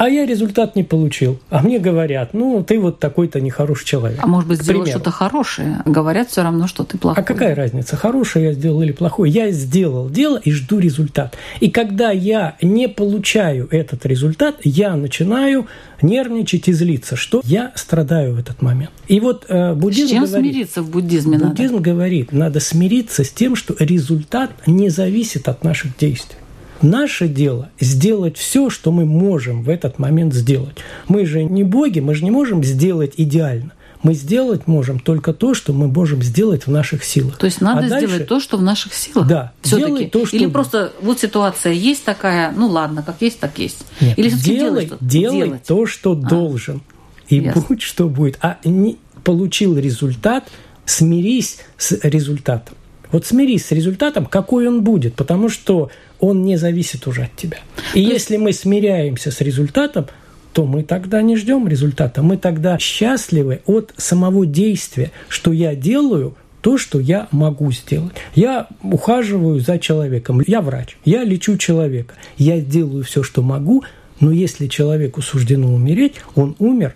а 0.00 0.08
я 0.08 0.24
результат 0.24 0.76
не 0.76 0.82
получил. 0.82 1.38
А 1.50 1.60
мне 1.60 1.78
говорят, 1.78 2.32
ну, 2.32 2.64
ты 2.64 2.80
вот 2.80 3.00
такой-то 3.00 3.38
нехороший 3.38 3.84
человек. 3.86 4.18
А 4.22 4.26
может 4.26 4.48
быть, 4.48 4.62
сделал 4.62 4.86
что-то 4.86 5.10
хорошее, 5.10 5.82
говорят 5.84 6.30
все 6.30 6.42
равно, 6.42 6.66
что 6.66 6.84
ты 6.84 6.96
плохой. 6.96 7.22
А 7.22 7.26
какая 7.26 7.54
разница, 7.54 7.96
хорошее 7.96 8.46
я 8.46 8.52
сделал 8.54 8.80
или 8.80 8.92
плохое? 8.92 9.30
Я 9.30 9.50
сделал 9.50 10.08
дело 10.08 10.40
и 10.42 10.52
жду 10.52 10.78
результат. 10.78 11.36
И 11.60 11.68
когда 11.68 12.12
я 12.12 12.56
не 12.62 12.88
получаю 12.88 13.68
этот 13.70 14.06
результат, 14.06 14.56
я 14.64 14.96
начинаю 14.96 15.66
нервничать 16.00 16.68
и 16.68 16.72
злиться, 16.72 17.14
что 17.16 17.42
я 17.44 17.72
страдаю 17.74 18.36
в 18.36 18.38
этот 18.38 18.62
момент. 18.62 18.92
И 19.06 19.20
вот 19.20 19.44
э, 19.48 19.74
буддизм 19.74 20.06
С 20.06 20.10
чем 20.12 20.24
говорит, 20.24 20.52
смириться 20.52 20.82
в 20.82 20.88
буддизме 20.88 21.36
буддизм 21.38 21.74
надо? 21.74 21.84
говорит, 21.84 22.32
надо 22.32 22.58
смириться 22.60 23.22
с 23.22 23.28
тем, 23.28 23.54
что 23.54 23.74
результат 23.78 24.50
не 24.66 24.88
зависит 24.88 25.46
от 25.46 25.62
наших 25.62 25.94
действий. 25.98 26.38
Наше 26.82 27.28
дело 27.28 27.70
сделать 27.78 28.36
все, 28.36 28.70
что 28.70 28.90
мы 28.90 29.04
можем 29.04 29.62
в 29.62 29.68
этот 29.68 29.98
момент 29.98 30.32
сделать. 30.34 30.76
Мы 31.08 31.26
же 31.26 31.44
не 31.44 31.64
боги, 31.64 32.00
мы 32.00 32.14
же 32.14 32.24
не 32.24 32.30
можем 32.30 32.64
сделать 32.64 33.14
идеально. 33.16 33.72
Мы 34.02 34.14
сделать 34.14 34.66
можем 34.66 34.98
только 34.98 35.34
то, 35.34 35.52
что 35.52 35.74
мы 35.74 35.86
можем 35.86 36.22
сделать 36.22 36.66
в 36.66 36.70
наших 36.70 37.04
силах. 37.04 37.36
То 37.36 37.44
есть 37.44 37.60
надо 37.60 37.80
а 37.80 37.86
сделать 37.86 38.08
дальше... 38.08 38.24
то, 38.24 38.40
что 38.40 38.56
в 38.56 38.62
наших 38.62 38.94
силах. 38.94 39.26
Да. 39.26 39.52
Все-таки. 39.60 40.06
То, 40.06 40.24
что... 40.24 40.36
Или 40.36 40.46
просто 40.46 40.92
вот 41.02 41.20
ситуация 41.20 41.72
есть 41.72 42.04
такая, 42.04 42.50
ну 42.52 42.68
ладно, 42.68 43.02
как 43.02 43.16
есть, 43.20 43.38
так 43.40 43.58
есть. 43.58 43.84
Нет, 44.00 44.18
Или 44.18 44.30
делай, 44.30 44.86
делай, 44.86 44.98
делай 45.00 45.46
делать. 45.48 45.64
то, 45.64 45.84
что 45.84 46.12
а. 46.12 46.14
должен. 46.14 46.80
И 47.28 47.36
Ясно. 47.36 47.64
будь 47.68 47.82
что 47.82 48.08
будет. 48.08 48.38
А 48.40 48.56
не 48.64 48.96
получил 49.22 49.76
результат, 49.76 50.48
смирись 50.86 51.58
с 51.76 51.98
результатом. 52.02 52.76
Вот 53.12 53.26
смирись 53.26 53.66
с 53.66 53.70
результатом, 53.72 54.26
какой 54.26 54.68
он 54.68 54.82
будет, 54.82 55.14
потому 55.14 55.48
что 55.48 55.90
он 56.18 56.44
не 56.44 56.56
зависит 56.56 57.06
уже 57.06 57.22
от 57.22 57.36
тебя. 57.36 57.58
И 57.94 58.02
То 58.02 58.10
если 58.10 58.36
мы 58.36 58.52
смиряемся 58.52 59.30
с 59.30 59.40
результатом, 59.40 60.06
то 60.52 60.66
мы 60.66 60.82
тогда 60.82 61.22
не 61.22 61.36
ждем 61.36 61.68
результата. 61.68 62.22
Мы 62.22 62.36
тогда 62.36 62.78
счастливы 62.78 63.60
от 63.66 63.94
самого 63.96 64.46
действия, 64.46 65.12
что 65.28 65.52
я 65.52 65.74
делаю 65.74 66.36
то, 66.60 66.76
что 66.76 67.00
я 67.00 67.28
могу 67.30 67.72
сделать. 67.72 68.14
Я 68.34 68.68
ухаживаю 68.82 69.60
за 69.60 69.78
человеком. 69.78 70.42
Я 70.46 70.60
врач. 70.60 70.96
Я 71.04 71.24
лечу 71.24 71.56
человека. 71.56 72.14
Я 72.36 72.60
делаю 72.60 73.04
все, 73.04 73.22
что 73.22 73.42
могу, 73.42 73.84
но 74.18 74.30
если 74.30 74.66
человеку 74.66 75.22
суждено 75.22 75.72
умереть, 75.72 76.16
он 76.34 76.54
умер, 76.58 76.94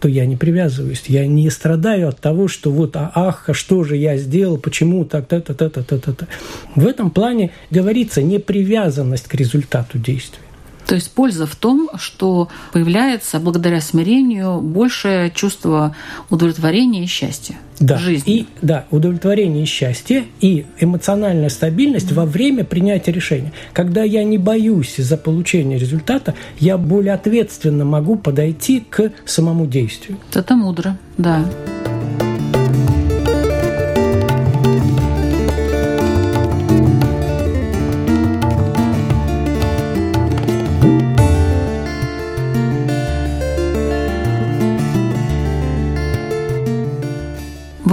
то 0.00 0.08
я 0.08 0.26
не 0.26 0.36
привязываюсь, 0.36 1.02
я 1.08 1.26
не 1.26 1.50
страдаю 1.50 2.08
от 2.08 2.20
того, 2.20 2.48
что 2.48 2.70
вот, 2.70 2.96
а, 2.96 3.10
ах, 3.14 3.44
а 3.48 3.54
что 3.54 3.84
же 3.84 3.96
я 3.96 4.16
сделал, 4.16 4.58
почему 4.58 5.04
так, 5.04 5.26
та 5.26 5.40
та 5.40 5.54
та 5.54 5.68
та 5.68 5.82
та 5.82 5.98
та 5.98 6.26
В 6.74 6.86
этом 6.86 7.10
плане 7.10 7.50
говорится 7.70 8.22
непривязанность 8.22 9.28
к 9.28 9.34
результату 9.34 9.98
действия. 9.98 10.42
То 10.86 10.94
есть 10.94 11.12
польза 11.12 11.46
в 11.46 11.54
том, 11.54 11.90
что 11.98 12.48
появляется 12.72 13.38
благодаря 13.40 13.80
смирению 13.80 14.60
большее 14.62 15.30
чувство 15.30 15.94
удовлетворения 16.30 17.04
и 17.04 17.06
счастья 17.06 17.56
да. 17.80 17.98
жизни. 17.98 18.32
И, 18.32 18.46
да, 18.62 18.84
удовлетворение 18.90 19.62
и 19.62 19.66
счастье, 19.66 20.24
и 20.40 20.66
эмоциональная 20.78 21.48
стабильность 21.48 22.10
mm-hmm. 22.10 22.14
во 22.14 22.26
время 22.26 22.64
принятия 22.64 23.12
решения. 23.12 23.52
Когда 23.72 24.02
я 24.02 24.24
не 24.24 24.38
боюсь 24.38 24.96
за 24.96 25.16
получение 25.16 25.78
результата, 25.78 26.34
я 26.58 26.78
более 26.78 27.14
ответственно 27.14 27.84
могу 27.84 28.16
подойти 28.16 28.84
к 28.88 29.12
самому 29.24 29.66
действию. 29.66 30.18
Это 30.32 30.54
мудро, 30.54 30.96
да. 31.16 31.44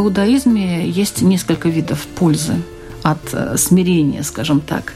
Иудаизме 0.05 0.87
есть 0.87 1.21
несколько 1.21 1.69
видов 1.69 2.05
пользы 2.07 2.55
от 3.03 3.33
э, 3.33 3.57
смирения, 3.57 4.23
скажем 4.23 4.61
так. 4.61 4.93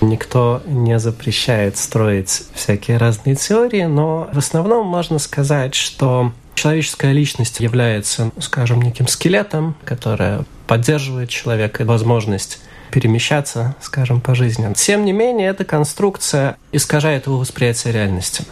Никто 0.00 0.62
не 0.66 0.98
запрещает 0.98 1.76
строить 1.76 2.44
всякие 2.54 2.96
разные 2.96 3.36
теории, 3.36 3.84
но 3.84 4.28
в 4.32 4.38
основном 4.38 4.86
можно 4.86 5.18
сказать, 5.18 5.74
что 5.74 6.32
человеческая 6.54 7.12
личность 7.12 7.60
является, 7.60 8.32
скажем, 8.40 8.82
неким 8.82 9.06
скелетом, 9.06 9.76
который 9.84 10.44
поддерживает 10.66 11.30
человека 11.30 11.84
возможность 11.84 12.60
перемещаться, 12.90 13.76
скажем, 13.80 14.20
по 14.20 14.34
жизни. 14.34 14.72
Тем 14.74 15.04
не 15.04 15.12
менее, 15.12 15.48
эта 15.48 15.64
конструкция 15.64 16.56
искажает 16.72 17.26
его 17.26 17.38
восприятие 17.38 17.92
реальности. 17.92 18.42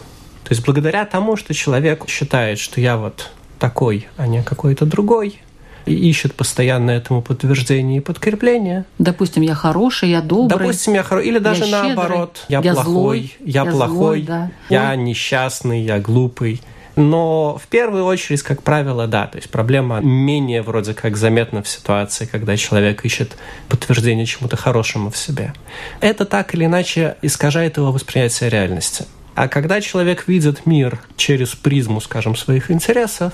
То 0.43 0.53
есть 0.53 0.65
благодаря 0.65 1.05
тому, 1.05 1.35
что 1.35 1.53
человек 1.53 2.07
считает, 2.07 2.59
что 2.59 2.81
я 2.81 2.97
вот 2.97 3.29
такой, 3.59 4.07
а 4.17 4.25
не 4.25 4.41
какой-то 4.41 4.85
другой, 4.85 5.39
и 5.50 5.50
ищет 5.93 6.33
постоянно 6.33 6.91
этому 6.91 7.21
подтверждение 7.21 7.97
и 7.97 8.01
подкрепление. 8.01 8.85
Допустим, 8.97 9.43
я 9.43 9.55
хороший, 9.55 10.09
я 10.09 10.21
добрый. 10.21 10.59
Допустим, 10.59 10.93
я 10.93 11.03
хороший. 11.03 11.27
Или 11.27 11.39
даже 11.39 11.65
я 11.65 11.83
наоборот. 11.83 12.45
Я, 12.49 12.61
я 12.61 12.73
плохой, 12.73 12.91
злой, 12.91 13.35
я, 13.39 13.63
я 13.63 13.71
плохой, 13.71 13.95
злой, 13.95 14.21
да. 14.23 14.51
я 14.69 14.95
несчастный, 14.95 15.81
я 15.81 15.99
глупый. 15.99 16.61
Но 16.95 17.57
в 17.57 17.67
первую 17.67 18.05
очередь, 18.05 18.41
как 18.41 18.63
правило, 18.63 19.07
да, 19.07 19.27
то 19.27 19.37
есть 19.37 19.49
проблема 19.49 20.01
менее 20.01 20.61
вроде 20.61 20.93
как 20.93 21.15
заметна 21.15 21.63
в 21.63 21.67
ситуации, 21.67 22.25
когда 22.25 22.57
человек 22.57 23.05
ищет 23.05 23.37
подтверждение 23.69 24.25
чему-то 24.25 24.57
хорошему 24.57 25.09
в 25.09 25.17
себе. 25.17 25.53
Это 26.01 26.25
так 26.25 26.53
или 26.53 26.65
иначе 26.65 27.15
искажает 27.21 27.77
его 27.77 27.91
восприятие 27.91 28.49
реальности. 28.49 29.05
А 29.35 29.47
когда 29.47 29.79
человек 29.79 30.27
видит 30.27 30.65
мир 30.65 30.99
через 31.15 31.55
призму, 31.55 32.01
скажем, 32.01 32.35
своих 32.35 32.69
интересов, 32.69 33.33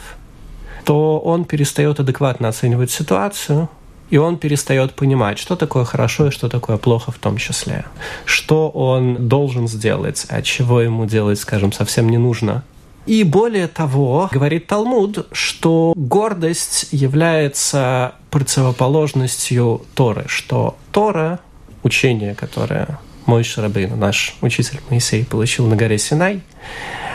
то 0.87 1.19
он 1.19 1.43
перестает 1.43 1.99
адекватно 1.99 2.47
оценивать 2.47 2.91
ситуацию, 2.91 3.67
и 4.09 4.15
он 4.15 4.37
перестает 4.37 4.93
понимать, 4.93 5.37
что 5.37 5.57
такое 5.57 5.83
хорошо 5.83 6.27
и 6.27 6.31
что 6.31 6.47
такое 6.47 6.77
плохо 6.77 7.11
в 7.11 7.17
том 7.17 7.35
числе. 7.35 7.83
Что 8.23 8.69
он 8.69 9.27
должен 9.27 9.67
сделать, 9.67 10.25
а 10.29 10.41
чего 10.41 10.79
ему 10.79 11.05
делать, 11.05 11.41
скажем, 11.41 11.73
совсем 11.73 12.07
не 12.07 12.17
нужно. 12.17 12.63
И 13.05 13.25
более 13.25 13.67
того, 13.67 14.29
говорит 14.31 14.67
Талмуд, 14.67 15.27
что 15.33 15.91
гордость 15.97 16.87
является 16.91 18.15
противоположностью 18.31 19.81
Торы, 19.93 20.23
что 20.29 20.77
Тора, 20.93 21.41
учение, 21.83 22.33
которое 22.33 22.97
мой 23.25 23.43
Шарабейн, 23.43 23.99
наш 23.99 24.37
учитель 24.39 24.79
Моисей, 24.89 25.25
получил 25.25 25.67
на 25.67 25.75
горе 25.75 25.97
Синай, 25.97 26.43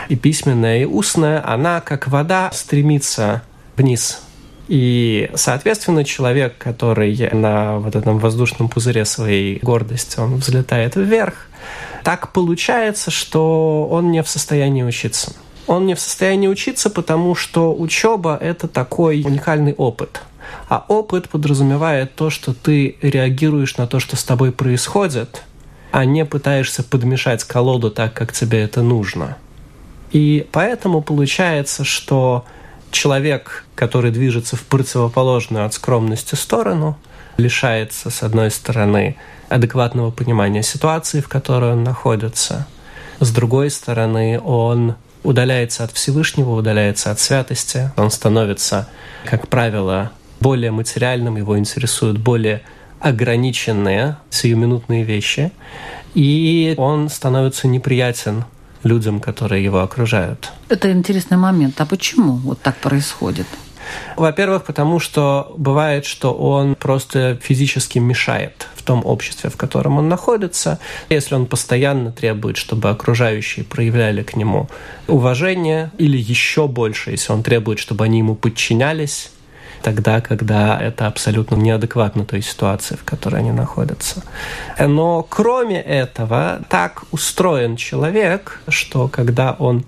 и 0.09 0.15
письменная, 0.15 0.83
и 0.83 0.85
устная, 0.85 1.43
она, 1.43 1.81
как 1.81 2.07
вода, 2.07 2.51
стремится 2.53 3.41
вниз. 3.77 4.21
И, 4.67 5.29
соответственно, 5.35 6.05
человек, 6.05 6.57
который 6.57 7.29
на 7.33 7.79
вот 7.79 7.95
этом 7.95 8.17
воздушном 8.17 8.69
пузыре 8.69 9.05
своей 9.05 9.59
гордости, 9.59 10.19
он 10.19 10.35
взлетает 10.37 10.95
вверх, 10.95 11.47
так 12.03 12.31
получается, 12.31 13.11
что 13.11 13.87
он 13.89 14.11
не 14.11 14.23
в 14.23 14.29
состоянии 14.29 14.83
учиться. 14.83 15.33
Он 15.67 15.85
не 15.85 15.95
в 15.95 15.99
состоянии 15.99 16.47
учиться, 16.47 16.89
потому 16.89 17.35
что 17.35 17.73
учеба– 17.73 18.37
это 18.41 18.67
такой 18.67 19.21
уникальный 19.21 19.73
опыт. 19.73 20.21
А 20.67 20.83
опыт 20.87 21.29
подразумевает 21.29 22.15
то, 22.15 22.29
что 22.29 22.53
ты 22.53 22.97
реагируешь 23.01 23.77
на 23.77 23.87
то, 23.87 23.99
что 23.99 24.17
с 24.17 24.23
тобой 24.23 24.51
происходит, 24.51 25.43
а 25.91 26.05
не 26.05 26.25
пытаешься 26.25 26.83
подмешать 26.83 27.43
колоду 27.43 27.91
так, 27.91 28.13
как 28.13 28.33
тебе 28.33 28.61
это 28.61 28.81
нужно. 28.81 29.37
И 30.11 30.45
поэтому 30.51 31.01
получается, 31.01 31.85
что 31.85 32.45
человек, 32.93 33.65
который 33.75 34.11
движется 34.11 34.55
в 34.55 34.63
противоположную 34.63 35.65
от 35.65 35.73
скромности 35.73 36.35
сторону, 36.35 36.97
лишается, 37.37 38.09
с 38.09 38.23
одной 38.23 38.51
стороны, 38.51 39.17
адекватного 39.49 40.11
понимания 40.11 40.63
ситуации, 40.63 41.21
в 41.21 41.27
которой 41.27 41.73
он 41.73 41.83
находится. 41.83 42.67
С 43.19 43.31
другой 43.31 43.69
стороны, 43.69 44.39
он 44.39 44.95
удаляется 45.23 45.83
от 45.83 45.91
Всевышнего, 45.91 46.51
удаляется 46.51 47.11
от 47.11 47.19
святости. 47.19 47.91
Он 47.97 48.11
становится, 48.11 48.87
как 49.25 49.47
правило, 49.47 50.11
более 50.39 50.71
материальным, 50.71 51.37
его 51.37 51.57
интересуют 51.57 52.17
более 52.17 52.61
ограниченные 52.99 54.17
сиюминутные 54.29 55.03
вещи, 55.03 55.51
и 56.13 56.73
он 56.77 57.09
становится 57.09 57.67
неприятен 57.67 58.45
людям, 58.83 59.19
которые 59.19 59.63
его 59.63 59.81
окружают. 59.81 60.51
Это 60.69 60.91
интересный 60.91 61.37
момент. 61.37 61.79
А 61.81 61.85
почему 61.85 62.33
вот 62.33 62.61
так 62.61 62.75
происходит? 62.77 63.47
Во-первых, 64.15 64.63
потому 64.63 64.99
что 64.99 65.53
бывает, 65.57 66.05
что 66.05 66.33
он 66.33 66.75
просто 66.75 67.37
физически 67.41 67.99
мешает 67.99 68.67
в 68.75 68.83
том 68.83 69.05
обществе, 69.05 69.49
в 69.49 69.57
котором 69.57 69.97
он 69.97 70.09
находится. 70.09 70.79
Если 71.09 71.35
он 71.35 71.45
постоянно 71.45 72.11
требует, 72.11 72.57
чтобы 72.57 72.89
окружающие 72.89 73.65
проявляли 73.65 74.23
к 74.23 74.35
нему 74.35 74.69
уважение, 75.07 75.91
или 75.97 76.17
еще 76.17 76.67
больше, 76.67 77.11
если 77.11 77.33
он 77.33 77.43
требует, 77.43 77.79
чтобы 77.79 78.05
они 78.05 78.19
ему 78.19 78.35
подчинялись, 78.35 79.31
тогда, 79.83 80.21
когда 80.21 80.79
это 80.81 81.07
абсолютно 81.07 81.55
неадекватно 81.55 82.25
той 82.25 82.41
ситуации, 82.41 82.95
в 82.95 83.03
которой 83.03 83.41
они 83.41 83.51
находятся. 83.51 84.23
Но 84.79 85.21
кроме 85.23 85.79
этого, 85.81 86.61
так 86.69 87.03
устроен 87.11 87.75
человек, 87.75 88.61
что 88.67 89.07
когда 89.07 89.51
он 89.51 89.85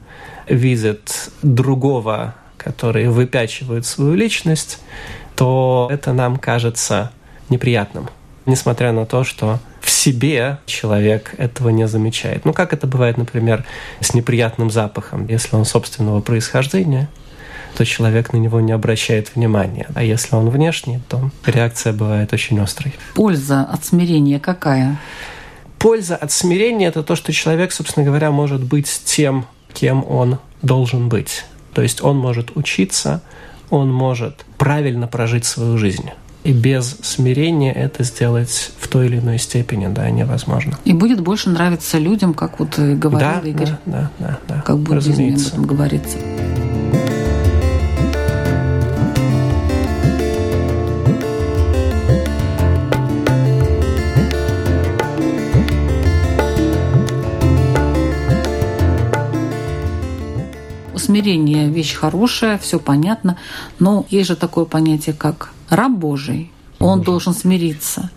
видит 0.48 1.30
другого, 1.42 2.36
который 2.58 3.08
выпячивает 3.08 3.86
свою 3.86 4.14
личность, 4.14 4.80
то 5.36 5.88
это 5.92 6.14
нам 6.14 6.38
кажется 6.38 7.12
неприятным, 7.50 8.10
несмотря 8.46 8.92
на 8.92 9.06
то, 9.06 9.24
что 9.24 9.60
в 9.82 9.90
себе 9.90 10.60
человек 10.66 11.36
этого 11.38 11.70
не 11.70 11.88
замечает. 11.88 12.44
Ну, 12.44 12.54
как 12.54 12.74
это 12.74 12.88
бывает, 12.88 13.18
например, 13.18 13.66
с 14.00 14.14
неприятным 14.14 14.72
запахом, 14.72 15.28
если 15.28 15.56
он 15.56 15.66
собственного 15.66 16.22
происхождения– 16.22 17.08
то 17.76 17.86
человек 17.86 18.34
на 18.34 18.38
него 18.38 18.60
не 18.62 18.72
обращает 18.72 19.36
внимания. 19.36 19.88
А 19.94 20.04
если 20.04 20.36
он 20.36 20.50
внешний, 20.50 21.00
то 21.08 21.30
реакция 21.46 21.94
бывает 21.94 22.34
очень 22.34 22.60
острой. 22.60 22.94
Польза 23.14 23.62
от 23.62 23.86
смирения 23.86 24.40
какая? 24.40 25.00
Польза 25.78 26.16
от 26.16 26.32
смирения– 26.32 26.88
это 26.90 27.04
то, 27.04 27.16
что 27.16 27.32
человек, 27.32 27.72
собственно 27.72 28.06
говоря, 28.06 28.32
может 28.32 28.64
быть 28.64 29.02
тем, 29.06 29.46
кем 29.74 30.06
он 30.10 30.40
должен 30.62 31.10
быть. 31.10 31.46
То 31.74 31.82
есть 31.82 32.02
он 32.02 32.18
может 32.18 32.56
учиться, 32.56 33.22
он 33.70 33.92
может 33.92 34.46
правильно 34.58 35.08
прожить 35.08 35.46
свою 35.46 35.78
жизнь. 35.78 36.10
И 36.44 36.54
без 36.54 36.98
смирения 37.02 37.74
это 37.74 38.04
сделать 38.04 38.72
в 38.80 38.88
той 38.88 39.08
или 39.08 39.18
иной 39.18 39.40
степени, 39.40 39.88
да, 39.88 40.10
невозможно. 40.10 40.78
И 40.86 40.94
будет 40.94 41.20
больше 41.22 41.50
нравиться 41.50 41.98
людям, 41.98 42.34
как 42.34 42.60
вот 42.60 42.78
говорил 42.78 43.20
да, 43.20 43.42
Игорь. 43.44 43.68
Да, 43.68 43.80
да, 43.86 44.12
да, 44.20 44.40
да. 44.48 44.62
Как 44.62 44.76
в 44.76 44.84
буддизме 44.84 45.34
об 45.34 45.40
этом 45.40 45.66
говорится. 45.66 46.18
Смирение 60.98 61.70
вещь 61.70 61.94
хорошая, 61.94 62.58
все 62.58 62.80
понятно, 62.80 63.38
но 63.80 64.06
есть 64.10 64.28
же 64.28 64.36
такое 64.36 64.66
понятие, 64.66 65.16
как 65.16 65.52
раб 65.70 65.92
Божий. 65.92 66.52
Он 66.80 67.00
Божий. 67.00 67.06
должен 67.06 67.34
смириться. 67.34 68.10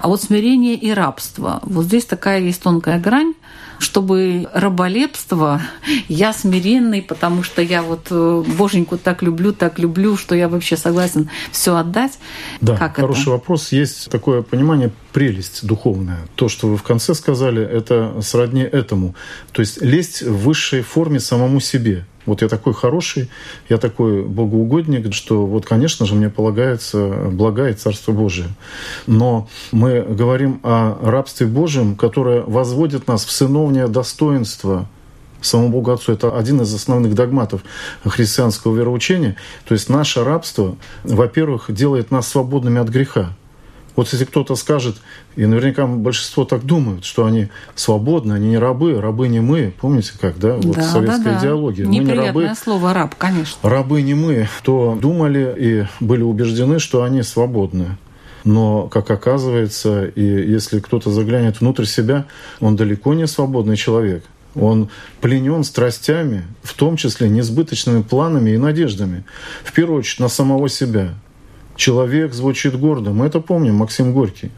А 0.00 0.08
вот 0.08 0.22
смирение 0.22 0.74
и 0.74 0.92
рабство, 0.92 1.60
вот 1.62 1.86
здесь 1.86 2.04
такая 2.04 2.40
есть 2.40 2.62
тонкая 2.62 3.00
грань, 3.00 3.34
чтобы 3.78 4.48
раболепство, 4.52 5.60
я 6.08 6.32
смиренный, 6.32 7.02
потому 7.02 7.42
что 7.42 7.62
я 7.62 7.82
вот 7.82 8.06
э, 8.10 8.44
Боженьку 8.58 8.98
так 8.98 9.22
люблю, 9.22 9.52
так 9.52 9.78
люблю, 9.78 10.16
что 10.16 10.34
я 10.34 10.48
вообще 10.48 10.76
согласен 10.76 11.30
все 11.50 11.76
отдать. 11.76 12.18
Да, 12.60 12.76
как 12.76 12.96
хороший 12.96 13.22
это? 13.22 13.30
вопрос. 13.30 13.72
Есть 13.72 14.10
такое 14.10 14.42
понимание 14.42 14.90
прелесть 15.12 15.66
духовная. 15.66 16.20
То, 16.36 16.48
что 16.48 16.68
вы 16.68 16.76
в 16.76 16.82
конце 16.82 17.14
сказали, 17.14 17.62
это 17.62 18.20
сродни 18.22 18.62
этому. 18.62 19.14
То 19.52 19.60
есть 19.60 19.82
лезть 19.82 20.22
в 20.22 20.44
высшей 20.44 20.82
форме 20.82 21.20
самому 21.20 21.60
себе. 21.60 22.06
Вот 22.26 22.42
я 22.42 22.48
такой 22.48 22.74
хороший, 22.74 23.30
я 23.68 23.78
такой 23.78 24.22
богоугодник, 24.22 25.14
что 25.14 25.46
вот, 25.46 25.64
конечно 25.64 26.06
же, 26.06 26.14
мне 26.14 26.28
полагается 26.28 27.30
благая 27.30 27.74
Царство 27.74 28.12
Божие. 28.12 28.48
Но 29.06 29.48
мы 29.72 30.02
говорим 30.02 30.60
о 30.62 30.98
рабстве 31.02 31.46
Божьем, 31.46 31.96
которое 31.96 32.42
возводит 32.42 33.06
нас 33.06 33.24
в 33.24 33.30
сыновнее 33.30 33.88
достоинство 33.88 34.86
самому 35.40 35.70
Богу 35.70 35.92
Отцу. 35.92 36.12
Это 36.12 36.36
один 36.36 36.60
из 36.60 36.74
основных 36.74 37.14
догматов 37.14 37.62
христианского 38.04 38.74
вероучения. 38.74 39.36
То 39.66 39.74
есть 39.74 39.88
наше 39.88 40.24
рабство, 40.24 40.76
во-первых, 41.04 41.66
делает 41.68 42.10
нас 42.10 42.28
свободными 42.28 42.80
от 42.80 42.88
греха. 42.88 43.32
Вот 43.96 44.12
если 44.12 44.26
кто-то 44.26 44.54
скажет, 44.56 44.96
и 45.36 45.46
наверняка 45.46 45.86
большинство 45.86 46.44
так 46.44 46.64
думают, 46.64 47.04
что 47.04 47.24
они 47.24 47.48
свободны, 47.74 48.34
они 48.34 48.50
не 48.50 48.58
рабы, 48.58 49.00
рабы 49.00 49.28
не 49.28 49.40
мы. 49.40 49.72
Помните 49.80 50.12
как, 50.20 50.38
да? 50.38 50.56
Вот 50.56 50.76
да, 50.76 50.82
советская 50.82 51.24
да, 51.24 51.32
да. 51.32 51.38
идеология. 51.40 51.86
Мы 51.86 51.98
не 51.98 52.12
рабы. 52.12 52.52
слово 52.62 52.92
«раб», 52.92 53.14
конечно. 53.16 53.58
Рабы 53.68 54.02
не 54.02 54.14
мы, 54.14 54.48
то 54.62 54.98
думали 55.00 55.54
и 55.58 56.04
были 56.04 56.22
убеждены, 56.22 56.78
что 56.78 57.02
они 57.02 57.22
свободны. 57.22 57.96
Но, 58.44 58.86
как 58.88 59.10
оказывается, 59.10 60.04
и 60.04 60.22
если 60.22 60.78
кто-то 60.78 61.10
заглянет 61.10 61.60
внутрь 61.60 61.84
себя, 61.84 62.26
он 62.60 62.76
далеко 62.76 63.14
не 63.14 63.26
свободный 63.26 63.76
человек. 63.76 64.24
Он 64.54 64.88
пленен 65.20 65.64
страстями, 65.64 66.44
в 66.62 66.74
том 66.74 66.96
числе 66.96 67.28
несбыточными 67.28 68.02
планами 68.02 68.50
и 68.50 68.58
надеждами. 68.58 69.24
В 69.64 69.72
первую 69.72 69.98
очередь 69.98 70.20
на 70.20 70.28
самого 70.28 70.68
себя. 70.68 71.14
Человек 71.76 72.32
звучит 72.32 72.78
гордо. 72.78 73.10
Мы 73.10 73.26
это 73.26 73.40
помним, 73.40 73.76
Максим 73.76 74.12
Горький. 74.12 74.50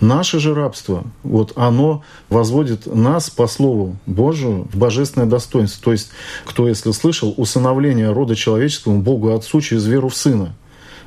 Наше 0.00 0.38
же 0.38 0.54
рабство, 0.54 1.04
вот 1.24 1.52
оно 1.56 2.02
возводит 2.28 2.86
нас 2.86 3.28
по 3.28 3.48
слову 3.48 3.96
Божию 4.06 4.68
в 4.72 4.78
божественное 4.78 5.26
достоинство. 5.26 5.84
То 5.84 5.92
есть, 5.92 6.10
кто, 6.44 6.68
если 6.68 6.92
слышал, 6.92 7.34
усыновление 7.36 8.12
рода 8.12 8.36
человеческому 8.36 9.02
Богу 9.02 9.34
Отцу 9.34 9.60
через 9.60 9.86
веру 9.86 10.08
в 10.08 10.16
Сына. 10.16 10.54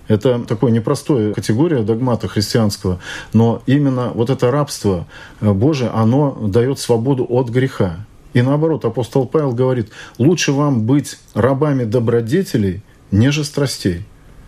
Это 0.09 0.39
такое 0.39 0.71
непростое 0.71 1.33
категория 1.33 1.81
догмата 1.81 2.27
христианского, 2.27 2.99
но 3.31 3.63
именно 3.65 4.11
вот 4.13 4.29
это 4.29 4.51
рабство 4.51 5.07
Божие, 5.39 5.91
оно 5.91 6.37
дает 6.41 6.79
свободу 6.79 7.25
от 7.29 7.47
греха. 7.49 8.05
И 8.33 8.41
наоборот, 8.41 8.83
апостол 8.83 9.25
Павел 9.25 9.53
говорит, 9.53 9.91
лучше 10.17 10.51
вам 10.51 10.81
быть 10.81 11.19
рабами 11.33 11.85
добродетелей, 11.85 12.81
неже 13.11 13.45
страстей. 13.45 14.05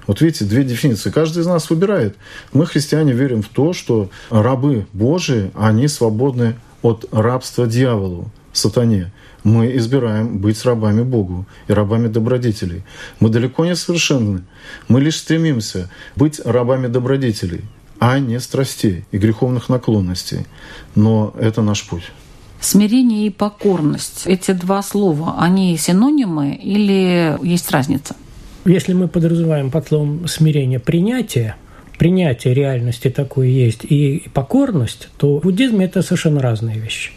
Вот 0.08 0.22
видите, 0.22 0.46
две 0.46 0.64
дефиниции. 0.64 1.10
Каждый 1.10 1.42
из 1.42 1.48
нас 1.48 1.70
выбирает. 1.70 2.16
Мы, 2.54 2.66
христиане, 2.66 3.14
верим 3.14 3.42
в 3.42 3.50
то, 3.50 3.74
что 3.74 4.10
рабы 4.30 4.88
Божии, 4.94 5.52
они 5.56 5.88
свободны 5.88 6.56
от 6.82 7.06
рабства 7.12 7.68
дьяволу, 7.68 8.32
сатане. 8.54 9.12
Мы 9.44 9.76
избираем 9.78 10.40
быть 10.40 10.64
рабами 10.66 11.04
Богу 11.04 11.46
и 11.68 11.74
рабами 11.74 12.08
добродетелей. 12.08 12.84
Мы 13.20 13.30
далеко 13.30 13.66
не 13.66 13.76
совершенны. 13.76 14.44
Мы 14.88 15.02
лишь 15.02 15.18
стремимся 15.18 15.90
быть 16.16 16.40
рабами 16.44 16.88
добродетелей, 16.88 17.62
а 18.00 18.20
не 18.20 18.40
страстей 18.40 19.06
и 19.12 19.18
греховных 19.18 19.70
наклонностей. 19.70 20.48
Но 20.96 21.34
это 21.40 21.62
наш 21.62 21.88
путь. 21.88 22.12
Смирение 22.60 23.28
и 23.28 23.30
покорность. 23.30 24.24
Эти 24.26 24.52
два 24.52 24.82
слова, 24.82 25.36
они 25.40 25.78
синонимы 25.78 26.56
или 26.56 27.38
есть 27.44 27.70
разница? 27.70 28.16
Если 28.66 28.94
мы 28.94 29.08
подразумеваем 29.08 29.70
под 29.70 29.88
словом 29.88 30.28
смирение 30.28 30.80
принятие, 30.80 31.56
принятие 32.00 32.56
реальности 32.56 33.12
такой 33.12 33.52
есть 33.52 33.86
и 33.86 34.24
покорность, 34.34 35.10
то 35.18 35.40
в 35.40 35.44
буддизме 35.44 35.86
это 35.86 36.02
совершенно 36.02 36.42
разные 36.42 36.80
вещи. 36.80 37.12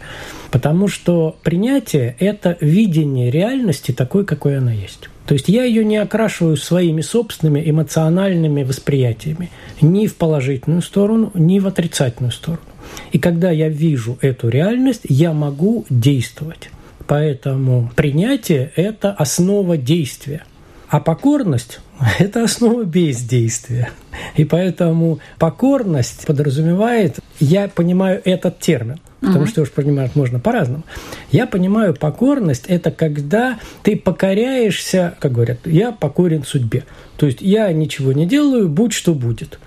Потому 0.51 0.87
что 0.87 1.35
принятие– 1.41 2.15
это 2.19 2.55
видение 2.61 3.31
реальности 3.31 3.91
такой, 3.91 4.25
какой 4.25 4.59
она 4.59 4.71
есть. 4.71 5.09
То 5.25 5.33
есть 5.33 5.47
я 5.47 5.63
ее 5.63 5.83
не 5.83 5.97
окрашиваю 5.97 6.55
своими 6.55 7.01
собственными 7.01 7.67
эмоциональными 7.67 8.63
восприятиями 8.63 9.49
ни 9.81 10.07
в 10.07 10.15
положительную 10.15 10.81
сторону, 10.81 11.31
ни 11.33 11.59
в 11.59 11.67
отрицательную 11.67 12.31
сторону. 12.31 12.63
И 13.11 13.19
когда 13.19 13.51
я 13.51 13.69
вижу 13.69 14.17
эту 14.21 14.49
реальность, 14.49 15.01
я 15.07 15.33
могу 15.33 15.85
действовать. 15.89 16.69
Поэтому 17.07 17.91
принятие– 17.95 18.71
это 18.75 19.11
основа 19.11 19.77
действия. 19.77 20.43
А 20.89 20.99
покорность– 20.99 21.81
это 22.19 22.43
основа 22.43 22.83
бездействия. 22.83 23.91
И 24.35 24.43
поэтому 24.43 25.19
покорность 25.37 26.25
подразумевает, 26.25 27.19
я 27.39 27.67
понимаю 27.67 28.21
этот 28.25 28.59
термин, 28.59 28.99
потому 29.21 29.45
что 29.45 29.61
уж 29.61 29.69
понимать 29.71 30.15
можно 30.15 30.39
по-разному. 30.39 30.83
Я 31.31 31.45
понимаю, 31.45 31.93
покорность– 31.93 32.65
это 32.67 32.89
когда 32.89 33.59
ты 33.83 33.95
покоряешься, 33.95 35.15
как 35.19 35.33
говорят, 35.33 35.59
я 35.65 35.91
покорен 35.91 36.43
судьбе. 36.43 36.85
То 37.17 37.27
есть 37.27 37.41
я 37.41 37.71
ничего 37.71 38.11
не 38.11 38.25
делаю, 38.25 38.67
будь 38.67 38.93
что 38.93 39.13
будет. 39.13 39.59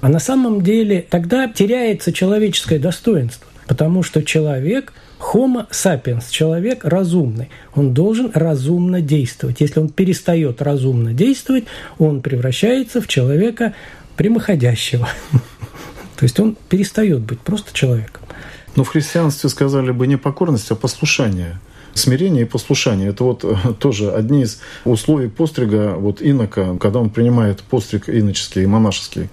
А 0.00 0.08
на 0.08 0.18
самом 0.18 0.62
деле 0.62 1.04
тогда 1.10 1.46
теряется 1.46 2.10
человеческое 2.10 2.78
достоинство, 2.78 3.49
потому 3.70 4.02
что 4.02 4.24
человек 4.24 4.92
Homo 5.20 5.70
sapiens, 5.70 6.24
человек 6.28 6.84
разумный, 6.84 7.50
он 7.72 7.94
должен 7.94 8.32
разумно 8.34 9.00
действовать. 9.00 9.60
Если 9.60 9.78
он 9.78 9.90
перестает 9.90 10.60
разумно 10.60 11.14
действовать, 11.14 11.66
он 11.96 12.20
превращается 12.20 13.00
в 13.00 13.06
человека 13.06 13.74
прямоходящего. 14.16 15.08
То 16.16 16.24
есть 16.24 16.40
он 16.40 16.56
перестает 16.68 17.20
быть 17.20 17.38
просто 17.38 17.72
человеком. 17.72 18.24
Но 18.74 18.82
в 18.82 18.88
христианстве 18.88 19.48
сказали 19.48 19.92
бы 19.92 20.08
не 20.08 20.16
покорность, 20.16 20.72
а 20.72 20.74
послушание– 20.74 21.60
Смирение 21.94 22.42
и 22.42 22.46
послушание– 22.46 23.08
это 23.10 23.24
вот 23.24 23.44
э, 23.44 23.56
тоже 23.78 24.12
одни 24.12 24.42
из 24.42 24.60
условий 24.84 25.28
пострига 25.28 25.94
вот 25.96 26.22
инока, 26.22 26.76
когда 26.78 27.00
он 27.00 27.10
принимает 27.10 27.62
постриг 27.62 28.08
иноческий 28.08 28.62
и 28.62 28.66
монашеский. 28.66 29.28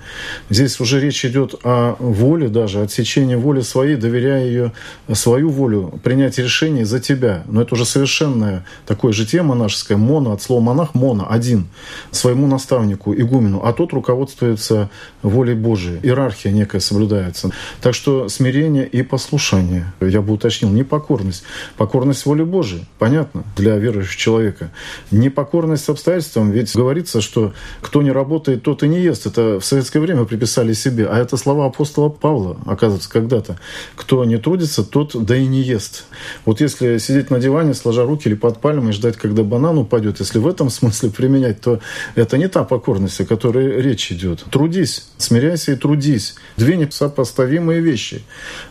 Здесь 0.50 0.80
уже 0.80 1.00
речь 1.00 1.24
идет 1.26 1.56
о 1.64 1.96
воле 2.00 2.50
даже, 2.50 2.82
отсечении 2.82 3.36
воли 3.36 3.62
своей, 3.62 3.96
доверяя 3.96 4.46
ее 4.46 4.72
свою 5.14 5.50
волю, 5.50 6.00
принять 6.04 6.38
решение 6.38 6.86
за 6.86 7.00
тебя. 7.00 7.44
Но 7.48 7.62
это 7.62 7.76
уже 7.76 7.86
совершенное 7.86 8.66
такое 8.86 9.14
житие 9.14 9.44
монашеское, 9.44 9.98
моно, 9.98 10.32
от 10.32 10.42
слова 10.42 10.62
монах, 10.62 10.96
моно, 10.96 11.28
один, 11.30 11.68
своему 12.12 12.48
наставнику, 12.48 13.14
игумену, 13.14 13.62
а 13.64 13.74
тот 13.74 13.94
руководствуется 13.94 14.90
волей 15.22 15.54
Божией. 15.54 16.00
Иерархия 16.02 16.52
некая 16.52 16.80
соблюдается. 16.80 17.52
Так 17.82 17.94
что 17.94 18.30
смирение 18.30 18.88
и 18.88 19.04
послушание, 19.04 19.94
я 20.02 20.22
бы 20.22 20.34
уточнил, 20.34 20.70
не 20.72 20.84
покорность. 20.84 21.44
Покорность 21.78 22.26
воле 22.26 22.46
Божией, 22.46 22.57
понятно, 23.00 23.44
для 23.56 23.78
верующего 23.78 24.18
человека. 24.18 24.72
Непокорность 25.12 25.90
обстоятельствам, 25.90 26.52
ведь 26.52 26.76
говорится, 26.76 27.22
что 27.22 27.54
кто 27.82 28.02
не 28.02 28.12
работает, 28.12 28.64
тот 28.64 28.84
и 28.84 28.88
не 28.88 29.02
ест. 29.02 29.26
Это 29.26 29.60
в 29.60 29.66
советское 29.66 30.00
время 30.00 30.26
приписали 30.26 30.74
себе. 30.74 31.08
А 31.08 31.18
это 31.18 31.38
слова 31.38 31.66
апостола 31.66 32.10
Павла, 32.10 32.58
оказывается, 32.66 33.10
когда-то. 33.10 33.58
Кто 33.96 34.24
не 34.26 34.38
трудится, 34.38 34.84
тот 34.84 35.12
да 35.16 35.36
и 35.36 35.46
не 35.46 35.62
ест. 35.62 36.06
Вот 36.46 36.62
если 36.62 36.98
сидеть 36.98 37.30
на 37.30 37.40
диване, 37.40 37.74
сложа 37.74 38.04
руки 38.04 38.28
или 38.28 38.36
под 38.36 38.60
пальмой, 38.60 38.94
ждать, 38.94 39.18
когда 39.18 39.44
банан 39.44 39.78
упадет, 39.78 40.20
если 40.20 40.40
в 40.40 40.48
этом 40.48 40.70
смысле 40.70 41.10
применять, 41.10 41.62
то 41.62 41.80
это 42.16 42.38
не 42.38 42.48
та 42.48 42.64
покорность, 42.64 43.20
о 43.22 43.26
которой 43.26 43.82
речь 43.82 44.12
идет. 44.12 44.46
Трудись, 44.52 45.10
смиряйся 45.18 45.74
и 45.74 45.76
трудись. 45.76 46.36
Две 46.58 46.78
несопоставимые 46.78 47.82
вещи. 47.82 48.24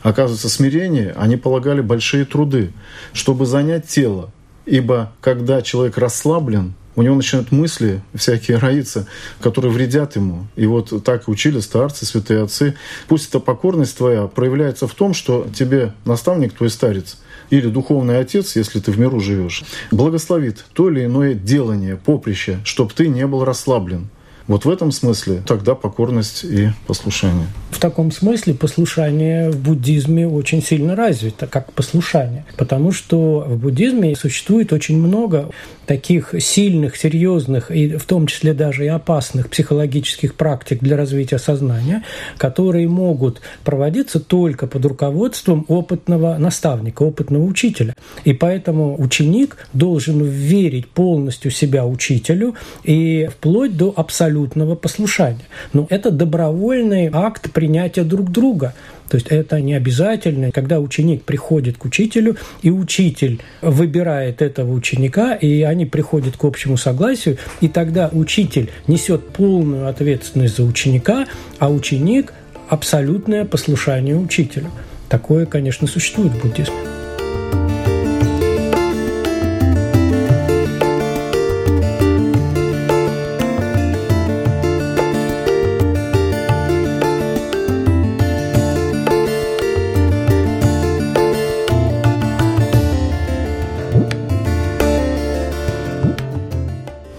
Оказывается, 0.02 0.48
смирение, 0.48 1.14
они 1.16 1.36
полагали 1.36 1.80
большие 1.80 2.24
труды, 2.24 2.72
чтобы 3.12 3.46
занять 3.46 3.65
занять 3.66 3.88
тело. 3.88 4.30
Ибо 4.64 5.12
когда 5.20 5.62
человек 5.62 5.98
расслаблен, 5.98 6.74
у 6.94 7.02
него 7.02 7.14
начинают 7.14 7.52
мысли 7.52 8.00
всякие 8.14 8.56
роиться, 8.56 9.06
которые 9.40 9.70
вредят 9.70 10.16
ему. 10.16 10.46
И 10.56 10.66
вот 10.66 11.04
так 11.04 11.28
учили 11.28 11.60
старцы, 11.60 12.06
святые 12.06 12.44
отцы. 12.44 12.74
Пусть 13.06 13.28
эта 13.28 13.38
покорность 13.38 13.98
твоя 13.98 14.28
проявляется 14.28 14.86
в 14.86 14.94
том, 14.94 15.14
что 15.14 15.46
тебе 15.54 15.92
наставник, 16.04 16.54
твой 16.54 16.70
старец, 16.70 17.18
или 17.50 17.68
духовный 17.68 18.18
отец, 18.18 18.56
если 18.56 18.80
ты 18.80 18.92
в 18.92 18.98
миру 18.98 19.20
живешь, 19.20 19.64
благословит 19.90 20.64
то 20.72 20.88
или 20.88 21.04
иное 21.04 21.34
делание, 21.34 21.96
поприще, 21.96 22.60
чтобы 22.64 22.92
ты 22.94 23.08
не 23.08 23.26
был 23.26 23.44
расслаблен. 23.44 24.08
Вот 24.48 24.64
в 24.64 24.70
этом 24.70 24.92
смысле 24.92 25.42
тогда 25.46 25.74
покорность 25.74 26.44
и 26.44 26.68
послушание. 26.86 27.46
В 27.70 27.80
таком 27.80 28.12
смысле 28.12 28.54
послушание 28.54 29.50
в 29.50 29.58
буддизме 29.58 30.26
очень 30.26 30.62
сильно 30.62 30.94
развито, 30.94 31.46
как 31.46 31.72
послушание. 31.72 32.44
Потому 32.56 32.92
что 32.92 33.40
в 33.40 33.58
буддизме 33.58 34.14
существует 34.14 34.72
очень 34.72 34.98
много 34.98 35.50
таких 35.86 36.34
сильных, 36.38 36.96
серьезных 36.96 37.70
и 37.70 37.96
в 37.96 38.04
том 38.04 38.26
числе 38.26 38.54
даже 38.54 38.84
и 38.84 38.88
опасных 38.88 39.50
психологических 39.50 40.34
практик 40.34 40.80
для 40.80 40.96
развития 40.96 41.38
сознания, 41.38 42.04
которые 42.38 42.88
могут 42.88 43.40
проводиться 43.64 44.20
только 44.20 44.66
под 44.66 44.84
руководством 44.84 45.64
опытного 45.68 46.36
наставника, 46.38 47.02
опытного 47.02 47.44
учителя. 47.44 47.94
И 48.24 48.32
поэтому 48.32 49.00
ученик 49.00 49.56
должен 49.72 50.22
верить 50.24 50.88
полностью 50.88 51.50
себя 51.50 51.86
учителю 51.86 52.54
и 52.84 53.28
вплоть 53.32 53.76
до 53.76 53.92
абсолютного 54.36 54.74
послушания. 54.74 55.44
Но 55.72 55.86
это 55.90 56.10
добровольный 56.10 57.10
акт 57.12 57.50
принятия 57.52 58.04
друг 58.04 58.30
друга. 58.30 58.74
То 59.08 59.16
есть 59.16 59.28
это 59.28 59.60
не 59.60 59.74
обязательно. 59.74 60.50
Когда 60.50 60.80
ученик 60.80 61.22
приходит 61.22 61.76
к 61.78 61.84
учителю, 61.84 62.36
и 62.62 62.70
учитель 62.70 63.40
выбирает 63.62 64.42
этого 64.42 64.72
ученика, 64.72 65.34
и 65.34 65.62
они 65.62 65.86
приходят 65.86 66.36
к 66.36 66.44
общему 66.44 66.76
согласию, 66.76 67.38
и 67.60 67.68
тогда 67.68 68.10
учитель 68.12 68.70
несет 68.88 69.28
полную 69.28 69.88
ответственность 69.88 70.56
за 70.56 70.64
ученика, 70.64 71.26
а 71.58 71.70
ученик 71.70 72.32
абсолютное 72.68 73.44
послушание 73.44 74.16
учителю. 74.16 74.70
Такое, 75.08 75.46
конечно, 75.46 75.86
существует 75.86 76.32
в 76.32 76.42
буддизме. 76.42 77.05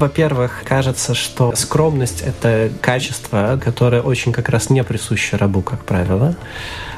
Во-первых, 0.07 0.63
кажется, 0.63 1.13
что 1.13 1.53
скромность— 1.55 2.21
это 2.25 2.71
качество, 2.79 3.59
которое 3.61 4.01
очень 4.01 4.31
как 4.31 4.47
раз 4.47 4.69
не 4.69 4.81
присуще 4.85 5.35
рабу, 5.35 5.61
как 5.61 5.83
правило. 5.83 6.33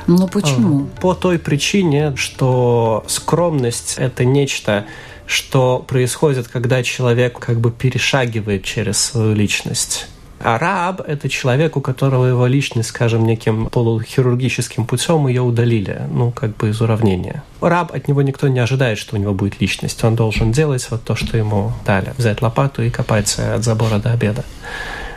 Но 0.06 0.28
почему? 0.28 0.88
А, 0.95 1.02
по 1.02 1.15
той 1.15 1.39
причине, 1.39 2.15
что 2.15 3.04
скромность— 3.08 3.95
это 3.98 4.26
нечто, 4.26 4.86
что 5.26 5.80
происходит, 5.80 6.48
когда 6.48 6.84
человек 6.84 7.39
как 7.39 7.60
бы 7.60 7.72
перешагивает 7.72 8.63
через 8.63 9.00
свою 9.00 9.34
личность. 9.34 10.08
А 10.41 10.58
раб– 10.58 11.02
это 11.08 11.30
человек, 11.30 11.78
у 11.78 11.82
которого 11.82 12.25
его 12.25 12.47
личность, 12.47 12.89
скажем, 12.89 13.25
неким 13.25 13.67
полухирургическим 13.67 14.86
путем 14.86 15.28
ее 15.28 15.41
удалили, 15.41 16.02
ну, 16.12 16.32
как 16.32 16.56
бы 16.58 16.69
из 16.69 16.82
уравнения. 16.82 17.43
Раб, 17.62 17.93
от 17.93 18.08
него 18.08 18.21
никто 18.21 18.47
не 18.47 18.60
ожидает, 18.60 18.97
что 18.97 19.15
у 19.15 19.19
него 19.19 19.34
будет 19.34 19.60
личность. 19.62 20.04
Он 20.04 20.15
должен 20.15 20.52
делать 20.52 20.88
вот 20.89 21.04
то, 21.04 21.15
что 21.15 21.38
ему 21.38 21.71
дали. 21.86 22.13
Взять 22.17 22.41
лопату 22.41 22.82
и 22.82 22.89
копать 22.89 23.38
от 23.38 23.63
забора 23.63 23.99
до 23.99 24.12
обеда 24.12 24.45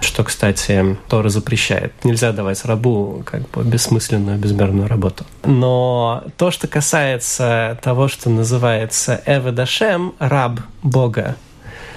что, 0.03 0.25
кстати, 0.25 0.97
Тора 1.09 1.29
запрещает. 1.29 1.93
Нельзя 2.05 2.33
давать 2.33 2.65
рабу 2.65 3.23
как 3.25 3.49
бы 3.51 3.63
бессмысленную, 3.63 4.39
безмерную 4.39 4.89
работу. 4.89 5.25
Но 5.45 6.25
то, 6.37 6.51
что 6.51 6.69
касается 6.69 7.79
того, 7.83 8.09
что 8.09 8.29
называется 8.29 9.23
Эведашем, 9.27 10.15
раб 10.19 10.61
Бога, 10.83 11.37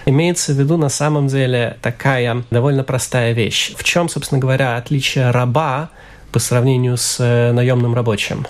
имеется 0.06 0.54
в 0.54 0.60
виду 0.60 0.78
на 0.78 0.89
самом 0.89 1.28
деле 1.28 1.78
такая 1.82 2.44
довольно 2.52 2.84
простая 2.84 3.34
вещь. 3.34 3.74
В 3.76 3.84
чем, 3.84 4.10
собственно 4.10 4.39
говоря, 4.39 4.78
отличие 4.78 5.32
раба 5.32 5.89
по 6.32 6.39
сравнению 6.39 6.98
с 6.98 7.18
э, 7.20 7.52
наемным 7.52 7.96
рабочим? 7.96 8.46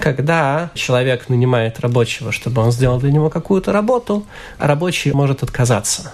Когда 0.00 0.70
человек 0.74 1.28
нанимает 1.28 1.80
рабочего, 1.80 2.32
чтобы 2.32 2.62
он 2.62 2.72
сделал 2.72 2.98
для 2.98 3.12
него 3.12 3.30
какую-то 3.30 3.72
работу, 3.72 4.26
рабочий 4.58 5.12
может 5.12 5.42
отказаться. 5.42 6.12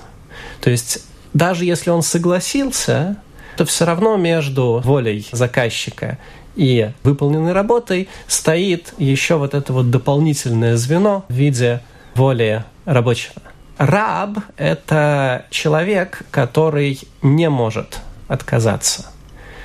То 0.61 0.71
есть 0.71 1.05
даже 1.33 1.65
если 1.65 1.91
он 1.91 2.03
согласился, 2.03 3.17
то 3.57 3.65
все 3.65 3.85
равно 3.85 4.17
между 4.17 4.81
волей 4.85 5.27
заказчика 5.33 6.19
и 6.57 6.91
выполненной 7.03 7.53
работой 7.53 8.09
стоит 8.27 8.93
еще 8.99 9.37
вот 9.37 9.55
это 9.55 9.73
вот 9.73 9.91
дополнительное 9.91 10.77
звено 10.77 11.25
в 11.29 11.33
виде 11.33 11.81
воли 12.15 12.65
рабочего. 12.85 13.50
Раб– 13.81 14.41
это 14.59 15.47
человек, 15.49 16.25
который 16.31 17.01
не 17.23 17.49
может 17.49 18.01
отказаться. 18.29 19.07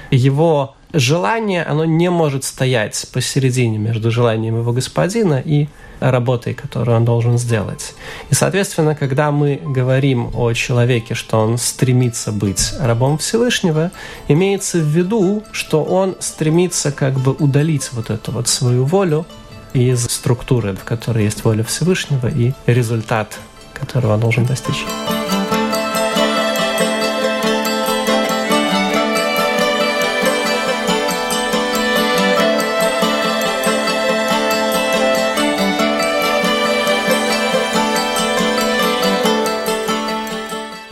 Его 0.10 0.73
желание, 0.93 1.63
оно 1.63 1.84
не 1.84 2.10
может 2.10 2.45
стоять 2.45 3.08
посередине 3.12 3.78
между 3.78 4.12
желанием 4.12 4.58
его 4.58 4.71
господина 4.71 5.41
и 5.43 5.67
работой, 5.99 6.54
которую 6.54 6.95
он 6.95 7.04
должен 7.04 7.38
сделать. 7.38 7.93
И, 8.30 8.36
соответственно, 8.36 8.95
когда 8.95 9.32
мы 9.32 9.60
говорим 9.62 10.32
о 10.34 10.54
человеке, 10.54 11.13
что 11.13 11.38
он 11.41 11.58
стремится 11.58 12.32
быть 12.32 12.71
рабом 12.80 13.17
Всевышнего, 13.17 13.91
имеется 14.30 14.78
в 14.78 14.86
виду, 14.86 15.43
что 15.51 15.84
он 15.84 16.15
стремится 16.19 16.93
как 16.93 17.15
бы 17.15 17.34
удалить 17.34 17.89
вот 17.91 18.10
эту 18.10 18.32
вот 18.32 18.47
свою 18.47 18.86
волю 18.86 19.25
из 19.73 20.06
структуры, 20.06 20.73
в 20.73 20.86
которой 20.86 21.25
есть 21.25 21.43
воля 21.43 21.65
Всевышнего 21.65 22.28
и 22.28 22.54
результат 22.65 23.38
которого 23.75 24.17
должен 24.17 24.45
достичь. 24.45 24.85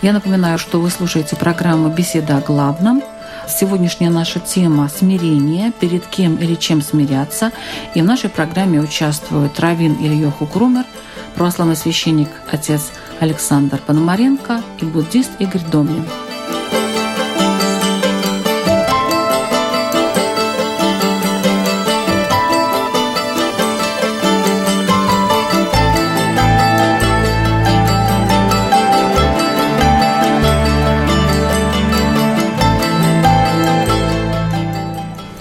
Я 0.04 0.12
напоминаю, 0.12 0.60
что 0.60 0.82
вы 0.82 0.90
слушаете 0.90 1.38
программу 1.38 1.88
«Беседа 1.88 2.38
о 2.38 2.42
главном». 2.42 3.02
Сегодняшняя 3.48 4.10
наша 4.10 4.40
тема– 4.40 4.90
смирение, 4.96 5.72
перед 5.80 6.06
кем 6.08 6.38
или 6.38 6.56
чем 6.56 6.82
смиряться. 6.82 7.52
И 7.94 8.02
в 8.02 8.06
нашей 8.06 8.30
программе 8.30 8.80
участвуют 8.80 9.60
Равин 9.60 9.96
Ильёху 10.02 10.46
Крумер– 10.46 10.86
православный 11.36 11.76
священник 11.76 12.30
отец 12.52 12.92
Александр 13.20 13.80
Пономаренко 13.86 14.62
и 14.80 14.86
буддист 14.86 15.32
Игорь 15.40 15.64
Домнин. 15.72 16.06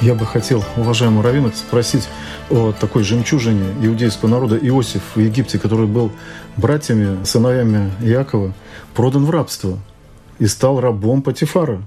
Я 0.02 0.16
бы 0.16 0.26
хотел, 0.26 0.64
уважаемый 0.76 1.22
Равин, 1.22 1.52
спросить 1.52 2.08
о 2.50 2.72
такой 2.72 3.04
жемчужине 3.04 3.72
иудейского 3.82 4.28
народа 4.28 4.56
Иосиф 4.56 5.00
в 5.14 5.20
Египте, 5.20 5.60
который 5.60 5.86
был 5.86 6.10
братьями, 6.56 7.24
сыновьями 7.24 7.92
Якова, 8.00 8.52
продан 8.94 9.24
в 9.24 9.30
рабство 9.30 9.78
и 10.40 10.46
стал 10.46 10.80
рабом 10.80 11.22
Патифара 11.22 11.82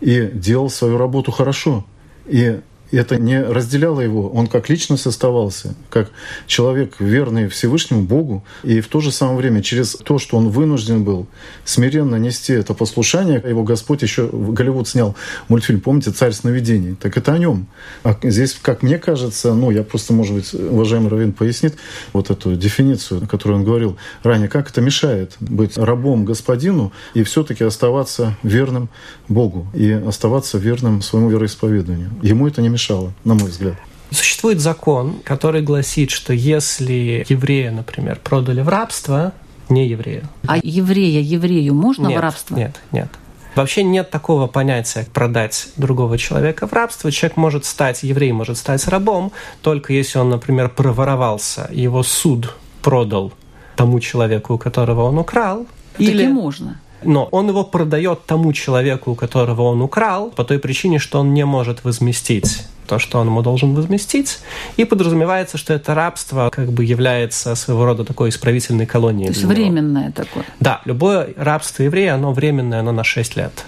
и 0.00 0.28
делал 0.30 0.68
свою 0.68 0.98
работу 0.98 1.32
хорошо. 1.32 1.86
И 2.26 2.60
это 2.96 3.16
не 3.16 3.42
разделяло 3.42 4.00
его. 4.00 4.30
Он 4.30 4.46
как 4.46 4.68
личность 4.68 5.06
оставался, 5.06 5.74
как 5.90 6.10
человек 6.46 6.94
верный 6.98 7.48
Всевышнему 7.48 8.02
Богу. 8.02 8.44
И 8.62 8.80
в 8.80 8.88
то 8.88 9.00
же 9.00 9.12
самое 9.12 9.38
время 9.38 9.62
через 9.62 9.92
то, 9.92 10.18
что 10.18 10.36
он 10.36 10.48
вынужден 10.48 11.04
был 11.04 11.26
смиренно 11.64 12.16
нести 12.16 12.54
это 12.54 12.74
послушание, 12.74 13.42
его 13.46 13.62
Господь 13.62 14.02
еще 14.02 14.28
Голливуд 14.32 14.88
снял 14.88 15.14
мультфильм, 15.48 15.80
помните, 15.80 16.10
«Царь 16.10 16.32
сновидений». 16.32 16.94
Так 16.94 17.16
это 17.16 17.34
о 17.34 17.38
нем. 17.38 17.66
А 18.04 18.16
здесь, 18.22 18.56
как 18.60 18.82
мне 18.82 18.98
кажется, 18.98 19.52
ну, 19.52 19.70
я 19.70 19.82
просто, 19.82 20.12
может 20.12 20.34
быть, 20.34 20.54
уважаемый 20.54 21.10
Равин 21.10 21.32
пояснит 21.32 21.76
вот 22.12 22.30
эту 22.30 22.56
дефиницию, 22.56 23.24
о 23.24 23.26
которой 23.26 23.54
он 23.54 23.64
говорил 23.64 23.98
ранее, 24.22 24.48
как 24.48 24.70
это 24.70 24.80
мешает 24.80 25.36
быть 25.40 25.76
рабом 25.76 26.24
господину 26.24 26.92
и 27.14 27.22
все-таки 27.22 27.64
оставаться 27.64 28.36
верным 28.42 28.88
Богу 29.28 29.66
и 29.74 29.90
оставаться 29.90 30.56
верным 30.58 31.02
своему 31.02 31.30
вероисповеданию. 31.30 32.10
Ему 32.22 32.48
это 32.48 32.62
не 32.62 32.68
мешает 32.68 32.77
мешало, 32.78 33.12
на 33.24 33.34
мой 33.34 33.50
взгляд. 33.50 33.74
Существует 34.10 34.60
закон, 34.60 35.16
который 35.24 35.62
гласит, 35.62 36.10
что 36.10 36.32
если 36.32 37.26
еврея, 37.28 37.72
например, 37.72 38.20
продали 38.22 38.62
в 38.62 38.68
рабство, 38.68 39.32
не 39.68 39.86
еврею. 39.88 40.22
А 40.46 40.56
еврея 40.62 41.20
еврею 41.20 41.74
можно 41.74 42.06
нет, 42.06 42.18
в 42.18 42.20
рабство? 42.20 42.56
Нет, 42.56 42.80
нет. 42.92 43.08
Вообще 43.56 43.82
нет 43.82 44.10
такого 44.10 44.46
понятия 44.46 45.06
продать 45.12 45.68
другого 45.76 46.16
человека 46.16 46.68
в 46.68 46.72
рабство. 46.72 47.10
Человек 47.10 47.36
может 47.36 47.64
стать, 47.64 48.04
еврей 48.04 48.32
может 48.32 48.56
стать 48.56 48.86
рабом, 48.86 49.32
только 49.60 49.92
если 49.92 50.20
он, 50.20 50.30
например, 50.30 50.68
проворовался, 50.68 51.68
его 51.72 52.02
суд 52.04 52.54
продал 52.82 53.32
тому 53.76 53.98
человеку, 54.00 54.54
у 54.54 54.58
которого 54.58 55.02
он 55.02 55.18
украл. 55.18 55.66
Так 55.92 56.00
или 56.00 56.28
можно 56.28 56.80
но 57.02 57.24
он 57.30 57.48
его 57.48 57.64
продает 57.64 58.24
тому 58.26 58.52
человеку, 58.52 59.12
у 59.12 59.14
которого 59.14 59.62
он 59.62 59.82
украл, 59.82 60.30
по 60.30 60.44
той 60.44 60.58
причине, 60.58 60.98
что 60.98 61.20
он 61.20 61.34
не 61.34 61.44
может 61.44 61.84
возместить 61.84 62.64
то, 62.86 62.98
что 62.98 63.18
он 63.18 63.26
ему 63.26 63.42
должен 63.42 63.74
возместить, 63.74 64.38
и 64.78 64.84
подразумевается, 64.84 65.58
что 65.58 65.74
это 65.74 65.94
рабство 65.94 66.48
как 66.50 66.72
бы 66.72 66.84
является 66.84 67.54
своего 67.54 67.84
рода 67.84 68.02
такой 68.02 68.30
исправительной 68.30 68.86
колонией. 68.86 69.26
То 69.26 69.34
есть 69.34 69.44
временное 69.44 70.10
такое. 70.10 70.44
Да, 70.58 70.80
любое 70.86 71.34
рабство 71.36 71.82
еврея, 71.82 72.14
оно 72.14 72.32
временное, 72.32 72.80
оно 72.80 72.92
на 72.92 73.04
6 73.04 73.36
лет. 73.36 73.66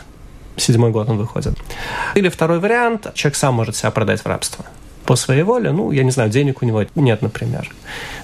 Седьмой 0.56 0.90
год 0.90 1.08
он 1.10 1.18
выходит. 1.18 1.54
Или 2.14 2.30
второй 2.30 2.60
вариант, 2.60 3.12
человек 3.14 3.36
сам 3.36 3.54
может 3.54 3.76
себя 3.76 3.90
продать 3.90 4.22
в 4.22 4.26
рабство 4.26 4.64
по 5.06 5.16
своей 5.16 5.42
воле, 5.42 5.72
ну, 5.72 5.90
я 5.90 6.04
не 6.04 6.10
знаю, 6.10 6.30
денег 6.30 6.62
у 6.62 6.66
него 6.66 6.84
нет, 6.94 7.22
например. 7.22 7.70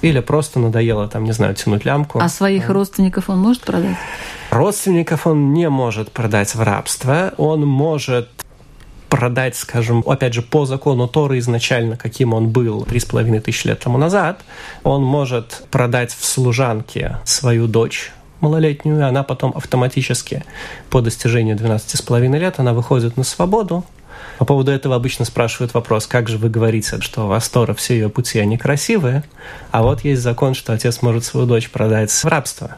Или 0.02 0.20
просто 0.20 0.60
надоело, 0.60 1.08
там, 1.08 1.24
не 1.24 1.32
знаю, 1.32 1.54
тянуть 1.54 1.84
лямку. 1.84 2.20
А 2.20 2.28
своих 2.28 2.68
родственников 2.68 3.28
он 3.28 3.38
может 3.38 3.62
продать? 3.62 3.96
Родственников 4.50 5.26
он 5.26 5.52
не 5.52 5.68
может 5.68 6.12
продать 6.12 6.54
в 6.54 6.62
рабство. 6.62 7.32
Он 7.36 7.66
может 7.66 8.28
продать, 9.08 9.56
скажем, 9.56 10.02
опять 10.06 10.34
же, 10.34 10.42
по 10.42 10.66
закону 10.66 11.08
Торы 11.08 11.38
изначально, 11.38 11.96
каким 11.96 12.34
он 12.34 12.48
был 12.48 12.84
три 12.84 13.00
с 13.00 13.04
половиной 13.04 13.40
тысячи 13.40 13.66
лет 13.68 13.80
тому 13.80 13.98
назад, 13.98 14.40
он 14.82 15.02
может 15.02 15.64
продать 15.70 16.12
в 16.12 16.24
служанке 16.24 17.18
свою 17.24 17.66
дочь 17.66 18.12
малолетнюю, 18.40 19.06
она 19.06 19.22
потом 19.22 19.52
автоматически 19.56 20.44
по 20.90 21.00
достижению 21.00 21.56
12 21.56 21.98
с 21.98 22.02
половиной 22.02 22.38
лет 22.38 22.58
она 22.58 22.72
выходит 22.74 23.16
на 23.16 23.24
свободу, 23.24 23.84
по 24.38 24.44
поводу 24.44 24.70
этого 24.70 24.94
обычно 24.94 25.24
спрашивают 25.24 25.74
вопрос, 25.74 26.06
как 26.06 26.28
же 26.28 26.38
вы 26.38 26.48
говорите, 26.48 27.00
что 27.00 27.24
у 27.24 27.28
вас 27.28 27.48
Тора, 27.48 27.74
все 27.74 27.94
ее 27.94 28.08
пути, 28.08 28.38
они 28.38 28.58
красивые, 28.58 29.24
а 29.70 29.82
вот 29.82 30.04
есть 30.04 30.22
закон, 30.22 30.54
что 30.54 30.72
отец 30.72 31.02
может 31.02 31.24
свою 31.24 31.46
дочь 31.46 31.70
продать 31.70 32.10
в 32.10 32.24
рабство. 32.24 32.76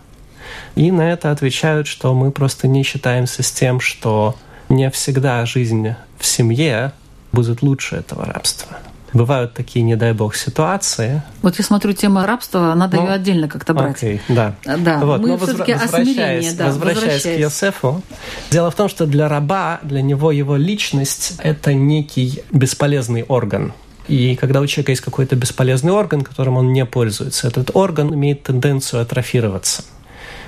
И 0.76 0.90
на 0.90 1.12
это 1.12 1.30
отвечают, 1.30 1.86
что 1.86 2.14
мы 2.14 2.30
просто 2.30 2.68
не 2.68 2.82
считаемся 2.82 3.42
с 3.42 3.50
тем, 3.50 3.80
что 3.80 4.36
не 4.68 4.90
всегда 4.90 5.44
жизнь 5.46 5.94
в 6.18 6.26
семье 6.26 6.92
будет 7.32 7.62
лучше 7.62 7.96
этого 7.96 8.24
рабства. 8.24 8.78
Бывают 9.12 9.54
такие, 9.54 9.82
не 9.82 9.96
дай 9.96 10.12
бог, 10.12 10.34
ситуации. 10.34 11.22
Вот 11.42 11.56
я 11.56 11.64
смотрю, 11.64 11.92
тема 11.92 12.26
рабства, 12.26 12.74
надо 12.74 12.96
ну, 12.96 13.04
ее 13.04 13.12
отдельно 13.12 13.48
как-то 13.48 13.74
брать. 13.74 13.96
Окей, 13.96 14.20
да. 14.28 14.54
Да, 14.64 14.98
вот, 14.98 15.20
мы 15.20 15.36
все-таки 15.38 15.72
о 15.72 15.88
смирении. 15.88 16.50
Да, 16.50 16.66
возвращаясь, 16.66 17.04
возвращаясь 17.04 17.22
к 17.22 17.40
Йосефу, 17.40 18.02
дело 18.50 18.70
в 18.70 18.74
том, 18.74 18.88
что 18.88 19.06
для 19.06 19.28
раба, 19.28 19.80
для 19.82 20.02
него 20.02 20.32
его 20.32 20.56
личность– 20.56 21.34
это 21.42 21.74
некий 21.74 22.42
бесполезный 22.50 23.22
орган. 23.22 23.72
И 24.08 24.36
когда 24.36 24.60
у 24.60 24.66
человека 24.66 24.92
есть 24.92 25.02
какой-то 25.02 25.36
бесполезный 25.36 25.92
орган, 25.92 26.22
которым 26.22 26.56
он 26.56 26.72
не 26.72 26.84
пользуется, 26.86 27.46
этот 27.46 27.70
орган 27.74 28.14
имеет 28.14 28.42
тенденцию 28.42 29.02
атрофироваться. 29.02 29.84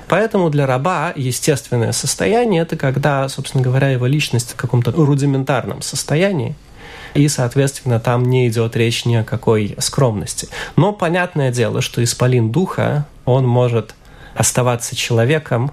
Поэтому 0.08 0.50
для 0.50 0.66
раба 0.66 1.12
естественное 1.14 1.92
состояние– 1.92 2.62
это 2.62 2.76
когда, 2.76 3.28
собственно 3.28 3.62
говоря, 3.62 3.90
его 3.90 4.06
личность 4.06 4.52
в 4.52 4.56
каком-то 4.56 4.90
рудиментарном 4.90 5.82
состоянии, 5.82 6.56
и, 7.14 7.28
соответственно, 7.28 8.00
там 8.00 8.24
не 8.24 8.48
идет 8.48 8.76
речь 8.76 9.04
ни 9.04 9.14
о 9.14 9.24
какой 9.24 9.76
скромности. 9.78 10.48
Но 10.76 10.92
понятное 10.92 11.50
дело, 11.50 11.82
что 11.82 12.02
исполин 12.02 12.50
духа, 12.50 13.06
он 13.24 13.46
может 13.46 13.94
оставаться 14.34 14.96
человеком 14.96 15.72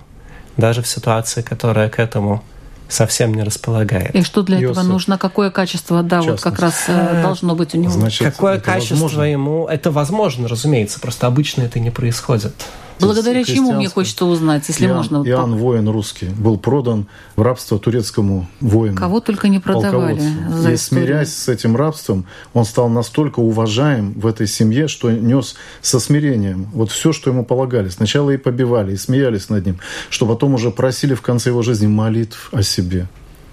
даже 0.57 0.81
в 0.81 0.87
ситуации, 0.87 1.41
которая 1.41 1.89
к 1.89 1.99
этому 1.99 2.43
совсем 2.89 3.33
не 3.33 3.43
располагает. 3.43 4.15
И 4.15 4.23
что 4.23 4.43
для 4.43 4.57
Йосиф. 4.57 4.77
этого 4.77 4.91
нужно? 4.91 5.17
Какое 5.17 5.51
качество, 5.51 6.03
да, 6.03 6.21
вот 6.21 6.41
как 6.41 6.59
раз 6.59 6.85
э, 6.87 7.21
должно 7.21 7.55
быть 7.55 7.75
у 7.75 7.77
него? 7.77 7.91
Значит, 7.91 8.33
Какое 8.33 8.59
качество 8.59 8.95
возможно? 8.95 9.23
ему? 9.23 9.67
Это 9.67 9.91
возможно, 9.91 10.47
разумеется, 10.47 10.99
просто 10.99 11.27
обычно 11.27 11.63
это 11.63 11.79
не 11.79 11.91
происходит. 11.91 12.53
Благодаря 12.99 13.43
чему 13.43 13.73
мне 13.73 13.89
хочется 13.89 14.25
узнать, 14.25 14.67
если 14.67 14.85
Иоанн, 14.85 14.97
можно? 14.97 15.27
Иоанн 15.27 15.55
воин 15.55 15.89
русский 15.89 16.27
был 16.27 16.57
продан 16.57 17.07
в 17.35 17.41
рабство 17.41 17.79
турецкому 17.79 18.47
воину. 18.59 18.97
Кого 18.97 19.19
только 19.19 19.47
не 19.47 19.59
продавали. 19.59 20.21
За 20.49 20.71
и 20.71 20.77
смирясь 20.77 21.33
с 21.33 21.47
этим 21.47 21.75
рабством, 21.75 22.25
он 22.53 22.65
стал 22.65 22.89
настолько 22.89 23.39
уважаем 23.39 24.13
в 24.13 24.25
этой 24.27 24.47
семье, 24.47 24.87
что 24.87 25.11
нес 25.11 25.55
со 25.81 25.99
смирением 25.99 26.67
вот 26.73 26.91
все, 26.91 27.13
что 27.13 27.29
ему 27.29 27.45
полагали. 27.45 27.89
Сначала 27.89 28.31
и 28.31 28.37
побивали, 28.37 28.93
и 28.93 28.97
смеялись 28.97 29.49
над 29.49 29.65
ним, 29.65 29.79
что 30.09 30.25
потом 30.25 30.53
уже 30.53 30.71
просили 30.71 31.13
в 31.13 31.21
конце 31.21 31.49
его 31.49 31.61
жизни 31.61 31.87
молитв 31.87 32.49
о 32.51 32.63
себе. 32.63 33.07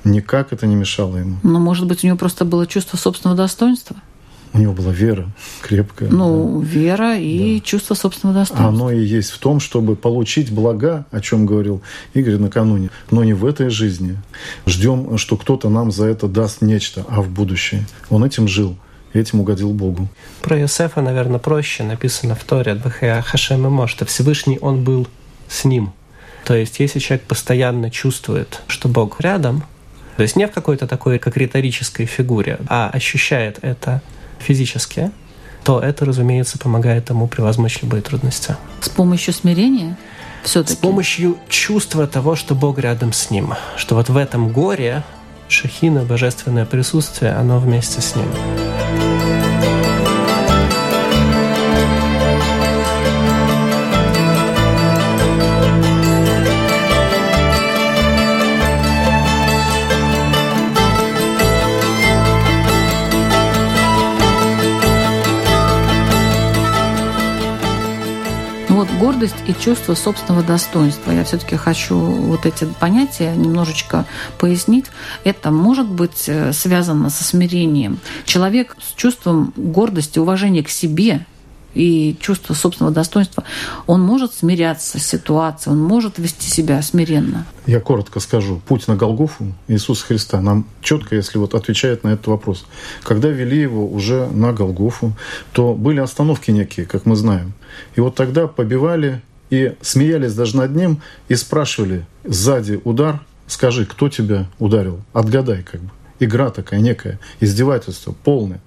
Никак 0.05 0.53
это 0.53 0.67
не 0.67 0.75
мешало 0.75 1.17
ему. 1.17 1.37
Но, 1.43 1.59
может 1.59 1.87
быть, 1.87 2.05
у 2.05 2.07
него 2.07 2.19
просто 2.19 2.45
было 2.45 2.67
чувство 2.67 2.97
собственного 2.97 3.37
достоинства? 3.37 3.97
У 4.55 4.59
него 4.59 4.73
была 4.73 4.93
вера 4.93 5.27
крепкая. 5.63 6.09
Ну, 6.09 6.61
да. 6.61 6.67
вера 6.67 7.19
и 7.19 7.59
да. 7.59 7.67
чувство 7.67 7.95
собственного 7.95 8.39
достоинства. 8.39 8.69
Оно 8.69 8.91
и 8.93 9.05
есть 9.05 9.31
в 9.31 9.39
том, 9.39 9.59
чтобы 9.59 9.97
получить 9.97 10.53
блага, 10.53 11.07
о 11.11 11.21
чем 11.21 11.45
говорил 11.45 11.83
Игорь 12.15 12.37
накануне, 12.37 12.91
но 13.11 13.25
не 13.25 13.33
в 13.33 13.45
этой 13.45 13.69
жизни. 13.69 14.17
Ждем, 14.65 15.19
что 15.19 15.37
кто-то 15.37 15.69
нам 15.69 15.91
за 15.91 16.07
это 16.07 16.29
даст 16.29 16.63
нечто, 16.63 17.05
а 17.09 17.21
в 17.21 17.29
будущее. 17.29 17.85
Он 18.11 18.25
этим 18.25 18.49
жил 18.49 18.77
этим 19.13 19.41
угодил 19.41 19.71
Богу. 19.71 20.09
Про 20.43 20.59
Иосифа, 20.59 21.01
наверное, 21.01 21.39
проще 21.39 21.85
написано 21.85 22.35
в 22.35 22.43
Торе 22.45 22.73
«Адвахея 22.73 23.23
Хашем 23.23 23.85
и 23.85 23.87
что 23.87 24.05
Всевышний 24.05 24.59
Он 24.61 24.83
был 24.83 25.07
с 25.49 25.65
ним. 25.65 25.93
То 26.45 26.55
есть, 26.55 26.81
если 26.81 26.99
человек 26.99 27.25
постоянно 27.27 27.91
чувствует, 27.91 28.61
что 28.67 28.89
Бог 28.89 29.21
рядом, 29.21 29.65
то 30.17 30.23
есть 30.23 30.37
не 30.37 30.47
в 30.47 30.51
какой-то 30.51 30.87
такой, 30.87 31.19
как 31.19 31.37
риторической 31.37 32.07
фигуре, 32.07 32.59
а 32.69 32.91
ощущает 32.91 33.59
это 33.63 34.03
физически, 34.45 35.11
то 35.65 35.81
это, 35.81 36.05
разумеется, 36.05 36.59
помогает 36.59 37.11
ему 37.11 37.27
превозмочь 37.27 37.81
любые 37.83 38.03
трудности. 38.03 38.57
С 38.81 38.89
помощью 38.89 39.33
смирения? 39.33 39.97
Все-таки. 40.45 40.75
С 40.75 40.77
помощью 40.77 41.39
чувства 41.49 42.07
того, 42.07 42.37
что 42.37 42.55
Бог 42.55 42.79
рядом 42.79 43.13
с 43.13 43.31
ним, 43.31 43.55
что 43.77 43.95
вот 43.95 44.11
в 44.11 44.17
этом 44.17 44.51
горе 44.53 45.03
шахина, 45.49 46.03
божественное 46.03 46.67
присутствие, 46.67 47.33
оно 47.33 47.59
вместе 47.59 48.01
с 48.01 48.15
ним. 48.15 48.29
Гордость 68.99 69.35
и 69.47 69.55
чувство 69.55 69.95
собственного 69.95 70.43
достоинства. 70.43 71.11
Я 71.11 71.25
все-таки 71.25 71.57
хочу 71.57 71.97
вот 71.97 72.47
эти 72.47 72.65
понятия 72.65 73.35
немножечко 73.35 74.05
пояснить. 74.39 74.87
Это 75.25 75.51
может 75.51 75.89
быть 75.89 76.25
э, 76.29 76.53
связано 76.53 77.11
со 77.11 77.25
смирением. 77.25 77.99
Человек 78.25 78.77
с 78.81 78.95
чувством 78.95 79.53
гордости, 79.57 80.19
уважения 80.19 80.63
к 80.63 80.69
себе 80.69 81.27
и 81.75 82.17
чувство 82.21 82.55
собственного 82.55 82.95
достоинства, 82.95 83.45
он 83.87 84.01
может 84.01 84.33
смиряться 84.33 84.99
с 84.99 85.07
ситуацией, 85.07 85.75
он 85.75 85.83
может 85.83 86.19
вести 86.19 86.49
себя 86.49 86.81
смиренно. 86.83 87.47
Я 87.67 87.81
коротко 87.81 88.21
скажу. 88.21 88.61
Путь 88.67 88.89
на 88.89 88.97
Голгофу 88.97 89.53
Иисуса 89.69 90.07
Христа 90.07 90.41
нам 90.41 90.67
четко, 90.81 91.17
если 91.17 91.39
вот 91.39 91.55
отвечает 91.55 92.05
на 92.05 92.09
этот 92.09 92.27
вопрос. 92.27 92.67
Когда 93.03 93.29
вели 93.29 93.61
его 93.61 93.87
уже 93.87 94.29
на 94.29 94.53
Голгофу, 94.53 95.13
то 95.53 95.75
были 95.75 96.01
остановки 96.01 96.51
некие, 96.51 96.87
как 96.87 97.07
мы 97.07 97.17
знаем. 97.17 97.53
И 97.97 98.01
вот 98.01 98.15
тогда 98.15 98.47
побивали 98.47 99.23
и 99.51 99.75
смеялись 99.81 100.35
даже 100.35 100.57
над 100.57 100.75
ним 100.75 101.01
и 101.29 101.35
спрашивали 101.35 102.07
сзади 102.25 102.81
удар, 102.85 103.21
скажи, 103.47 103.87
кто 103.87 104.09
тебя 104.09 104.47
ударил? 104.59 105.01
Отгадай 105.13 105.63
как 105.63 105.81
бы. 105.81 105.91
Игра 106.21 106.51
такая 106.51 106.81
некая, 106.81 107.19
издевательство 107.41 108.13
полное. 108.13 108.61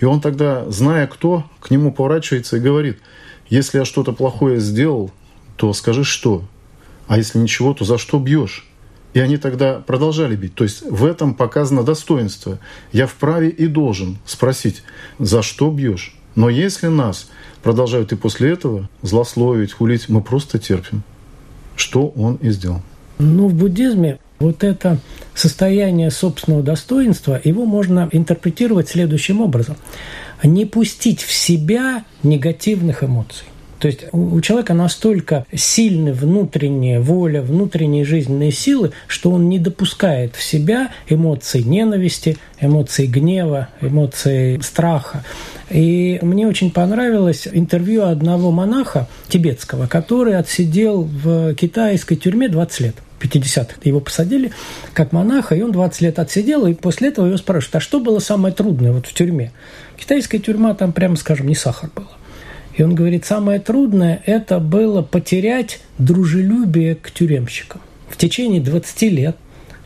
И 0.00 0.04
он 0.04 0.20
тогда, 0.20 0.68
зная 0.70 1.06
кто, 1.06 1.44
к 1.60 1.70
нему 1.70 1.92
поворачивается 1.92 2.56
и 2.56 2.60
говорит, 2.60 2.98
если 3.48 3.78
я 3.78 3.84
что-то 3.84 4.12
плохое 4.12 4.60
сделал, 4.60 5.10
то 5.56 5.72
скажи 5.72 6.04
что. 6.04 6.44
А 7.06 7.16
если 7.16 7.38
ничего, 7.38 7.74
то 7.74 7.84
за 7.84 7.98
что 7.98 8.18
бьешь? 8.18 8.66
И 9.14 9.20
они 9.20 9.38
тогда 9.38 9.80
продолжали 9.80 10.36
бить. 10.36 10.54
То 10.54 10.64
есть 10.64 10.82
в 10.82 11.04
этом 11.04 11.34
показано 11.34 11.82
достоинство. 11.82 12.58
Я 12.92 13.06
вправе 13.06 13.48
и 13.48 13.66
должен 13.66 14.18
спросить, 14.26 14.82
за 15.18 15.42
что 15.42 15.70
бьешь? 15.70 16.14
Но 16.34 16.48
если 16.48 16.86
нас 16.88 17.30
продолжают 17.62 18.12
и 18.12 18.16
после 18.16 18.50
этого 18.50 18.88
злословить, 19.02 19.72
хулить, 19.72 20.08
мы 20.08 20.20
просто 20.20 20.58
терпим. 20.58 21.02
Что 21.74 22.08
он 22.08 22.36
и 22.36 22.50
сделал. 22.50 22.82
Ну, 23.18 23.48
в 23.48 23.54
буддизме 23.54 24.20
вот 24.38 24.62
это 24.62 25.00
состояние 25.38 26.10
собственного 26.10 26.62
достоинства, 26.62 27.40
его 27.42 27.64
можно 27.64 28.08
интерпретировать 28.12 28.88
следующим 28.88 29.40
образом. 29.40 29.76
Не 30.42 30.64
пустить 30.64 31.22
в 31.22 31.32
себя 31.32 32.04
негативных 32.22 33.02
эмоций. 33.02 33.44
То 33.78 33.86
есть 33.86 34.06
у 34.12 34.40
человека 34.40 34.74
настолько 34.74 35.46
сильны 35.54 36.12
внутренняя 36.12 37.00
воля, 37.00 37.42
внутренние 37.42 38.04
жизненные 38.04 38.50
силы, 38.50 38.92
что 39.06 39.30
он 39.30 39.48
не 39.48 39.58
допускает 39.58 40.34
в 40.34 40.42
себя 40.42 40.90
эмоций 41.08 41.62
ненависти, 41.62 42.36
эмоций 42.60 43.06
гнева, 43.06 43.68
эмоций 43.80 44.60
страха. 44.62 45.24
И 45.70 46.18
мне 46.22 46.48
очень 46.48 46.70
понравилось 46.70 47.46
интервью 47.50 48.04
одного 48.04 48.50
монаха 48.50 49.08
тибетского, 49.28 49.86
который 49.86 50.36
отсидел 50.36 51.02
в 51.02 51.54
китайской 51.54 52.16
тюрьме 52.16 52.48
20 52.48 52.80
лет. 52.80 52.96
50-х. 53.20 53.76
Его 53.84 54.00
посадили 54.00 54.52
как 54.94 55.12
монаха, 55.12 55.54
и 55.54 55.62
он 55.62 55.72
20 55.72 56.00
лет 56.02 56.18
отсидел, 56.18 56.66
и 56.66 56.74
после 56.74 57.08
этого 57.08 57.26
его 57.26 57.36
спрашивают, 57.36 57.76
а 57.76 57.80
что 57.80 58.00
было 58.00 58.18
самое 58.18 58.54
трудное 58.54 58.92
вот 58.92 59.06
в 59.06 59.14
тюрьме? 59.14 59.52
Китайская 59.96 60.38
тюрьма, 60.38 60.74
там, 60.74 60.92
прямо 60.92 61.16
скажем, 61.16 61.48
не 61.48 61.54
сахар 61.54 61.90
было. 61.94 62.08
И 62.76 62.82
он 62.82 62.94
говорит, 62.94 63.24
самое 63.24 63.58
трудное– 63.58 64.22
это 64.26 64.60
было 64.60 65.02
потерять 65.02 65.80
дружелюбие 65.98 66.94
к 66.94 67.10
тюремщикам. 67.10 67.80
В 68.08 68.16
течение 68.16 68.60
20 68.60 69.02
лет 69.02 69.36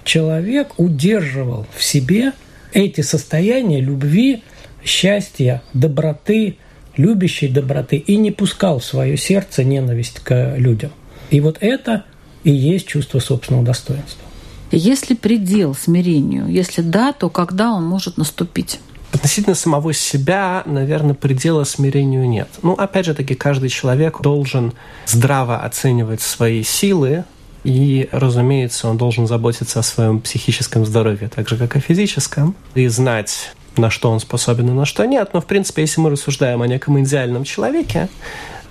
человек 0.04 0.72
удерживал 0.76 1.66
в 1.74 1.82
себе 1.82 2.32
эти 2.74 3.00
состояния 3.00 3.80
любви, 3.80 4.42
счастья, 4.84 5.62
доброты, 5.72 6.58
любящей 6.96 7.48
доброты 7.48 7.96
и 7.96 8.16
не 8.16 8.30
пускал 8.30 8.78
в 8.78 8.84
свое 8.84 9.16
сердце 9.16 9.64
ненависть 9.64 10.20
к 10.20 10.56
людям. 10.56 10.92
И 11.30 11.40
вот 11.40 11.56
это 11.60 12.04
и 12.44 12.50
есть 12.50 12.86
чувство 12.86 13.18
собственного 13.18 13.64
достоинства. 13.64 14.22
Есть 14.70 15.10
ли 15.10 15.16
предел 15.16 15.74
смирению? 15.74 16.48
Если 16.48 16.80
да, 16.80 17.12
то 17.12 17.28
когда 17.28 17.72
он 17.72 17.84
может 17.84 18.16
наступить? 18.16 18.80
Относительно 19.12 19.54
самого 19.54 19.92
себя, 19.92 20.62
наверное, 20.64 21.14
предела 21.14 21.64
смирению 21.64 22.26
нет. 22.26 22.48
Ну, 22.62 22.72
опять 22.72 23.04
же 23.04 23.14
таки, 23.14 23.34
каждый 23.34 23.68
человек 23.68 24.22
должен 24.22 24.72
здраво 25.06 25.58
оценивать 25.58 26.22
свои 26.22 26.62
силы, 26.62 27.24
и, 27.64 28.08
разумеется, 28.10 28.88
он 28.88 28.96
должен 28.96 29.26
заботиться 29.26 29.80
о 29.80 29.82
своем 29.82 30.20
психическом 30.20 30.84
здоровье, 30.84 31.28
так 31.28 31.48
же, 31.48 31.56
как 31.56 31.76
и 31.76 31.80
физическом, 31.80 32.56
и 32.74 32.88
знать, 32.88 33.54
на 33.76 33.90
что 33.90 34.10
он 34.10 34.18
способен 34.18 34.70
и 34.70 34.72
на 34.72 34.84
что 34.84 35.04
нет. 35.04 35.30
Но, 35.32 35.40
в 35.40 35.46
принципе, 35.46 35.82
если 35.82 36.00
мы 36.00 36.10
рассуждаем 36.10 36.62
о 36.62 36.66
неком 36.66 37.00
идеальном 37.02 37.44
человеке, 37.44 38.08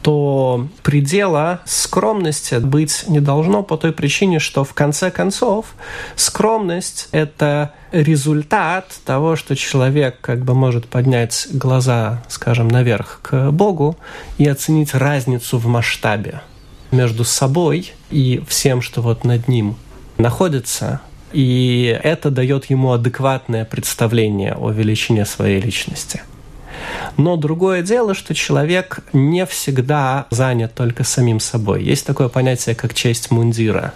то 0.02 0.68
предела 0.84 1.62
скромности 1.66 2.56
быть 2.56 3.06
не 3.08 3.20
должно 3.20 3.64
по 3.64 3.78
той 3.78 3.91
причине, 3.91 4.39
что 4.39 4.64
в 4.64 4.74
конце 4.74 5.12
концов 5.12 5.68
скромность— 6.16 7.08
это 7.12 7.74
результат 7.91 8.88
того, 9.06 9.36
что 9.36 9.56
человек 9.56 10.18
как 10.22 10.43
бы 10.43 10.54
может 10.54 10.88
поднять 10.88 11.47
глаза, 11.52 12.24
скажем, 12.30 12.68
наверх 12.68 13.20
к 13.22 13.52
Богу 13.52 13.97
и 14.38 14.47
оценить 14.47 14.93
разницу 14.93 15.58
в 15.58 15.68
масштабе 15.68 16.41
между 16.91 17.24
собой 17.24 17.93
и 18.10 18.43
всем, 18.47 18.82
что 18.82 19.02
вот 19.02 19.24
над 19.24 19.47
ним 19.47 19.76
находится, 20.18 21.02
и 21.32 21.97
это 22.04 22.30
дает 22.32 22.66
ему 22.66 22.91
адекватное 22.91 23.66
представление 23.66 24.54
о 24.54 24.72
величине 24.72 25.26
своей 25.26 25.62
личности. 25.62 26.22
Но 27.17 27.36
другое 27.36 27.82
дело, 27.82 28.13
что 28.13 28.34
человек 28.34 28.99
не 29.13 29.45
всегда 29.45 30.27
занят 30.29 30.73
только 30.73 31.03
самим 31.03 31.39
собой. 31.39 31.84
Есть 31.84 32.05
такое 32.05 32.29
понятие, 32.29 32.75
как 32.75 32.93
честь 32.93 33.32
мундира. 33.32 33.93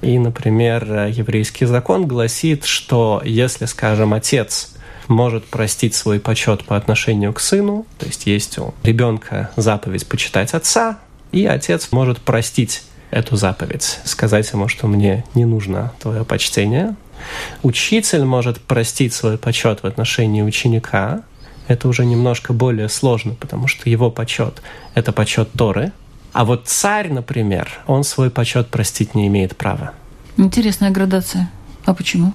И, 0.00 0.18
например, 0.18 1.06
еврейский 1.08 1.66
закон 1.66 2.06
гласит, 2.06 2.64
что 2.64 3.20
если, 3.24 3.64
скажем, 3.64 4.14
отец 4.14 4.74
может 5.08 5.46
простить 5.46 5.94
свой 5.94 6.20
почет 6.20 6.64
по 6.64 6.76
отношению 6.76 7.32
к 7.32 7.40
сыну, 7.40 7.86
то 7.98 8.06
есть 8.06 8.26
есть 8.26 8.58
у 8.58 8.74
ребенка 8.82 9.50
заповедь 9.56 10.06
почитать 10.06 10.54
отца, 10.54 10.98
и 11.32 11.46
отец 11.46 11.88
может 11.90 12.18
простить 12.18 12.84
эту 13.10 13.36
заповедь, 13.36 14.00
сказать 14.04 14.50
ему, 14.52 14.68
что 14.68 14.86
мне 14.86 15.24
не 15.34 15.44
нужно 15.44 15.92
твое 16.00 16.24
почтение. 16.24 16.94
Учитель 17.62 18.24
может 18.24 18.60
простить 18.60 19.12
свой 19.12 19.38
почет 19.38 19.82
в 19.82 19.86
отношении 19.86 20.42
ученика. 20.42 21.22
Это 21.68 21.86
уже 21.88 22.04
немножко 22.04 22.52
более 22.52 22.88
сложно, 22.88 23.34
потому 23.34 23.68
что 23.68 23.88
его 23.88 24.10
почет— 24.10 24.62
это 24.94 25.12
почет 25.12 25.50
Торы. 25.52 25.92
А 26.32 26.44
вот 26.44 26.66
царь, 26.66 27.10
например, 27.12 27.70
он 27.86 28.04
свой 28.04 28.30
почет 28.30 28.68
простить 28.68 29.14
не 29.14 29.28
имеет 29.28 29.56
права. 29.56 29.92
Интересная 30.36 30.90
градация. 30.90 31.50
А 31.84 31.94
почему? 31.94 32.32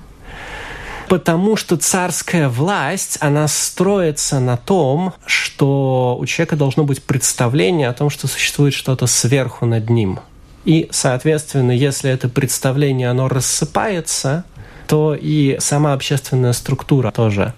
Потому 1.10 1.58
что 1.58 1.78
царская 1.78 2.48
власть, 2.48 3.18
она 3.20 3.48
строится 3.48 4.40
на 4.40 4.56
том, 4.56 5.14
что 5.26 6.18
у 6.20 6.26
человека 6.26 6.56
должно 6.56 6.86
быть 6.86 7.04
представление 7.04 7.90
о 7.90 7.94
том, 7.94 8.10
что 8.10 8.28
существует 8.28 8.74
что-то 8.74 9.08
сверху 9.08 9.66
над 9.66 9.90
ним– 9.90 10.20
и, 10.66 10.88
соответственно, 10.92 11.72
если 11.72 12.10
это 12.10 12.30
представление, 12.30 13.10
оно 13.10 13.28
рассыпается, 13.28 14.46
то 14.88 15.16
и 15.20 15.58
сама 15.60 15.94
общественная 15.94 16.54
структура 16.54 17.12
тоже 17.12 17.54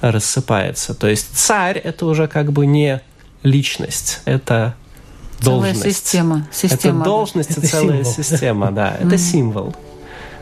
рассыпается. 0.00 0.94
То 0.94 1.08
есть 1.08 1.36
царь— 1.36 1.78
это 1.84 2.06
уже 2.06 2.28
как 2.28 2.52
бы 2.52 2.66
не 2.66 3.00
личность, 3.42 4.20
это 4.24 4.74
должность. 5.40 5.80
Целая 5.80 5.94
система. 5.94 6.48
система 6.52 7.00
это 7.00 7.04
должность 7.04 7.50
это 7.50 7.60
и 7.60 7.66
целая 7.66 8.04
символ. 8.04 8.12
система, 8.12 8.70
да. 8.72 8.96
Это 9.00 9.18
символ. 9.18 9.74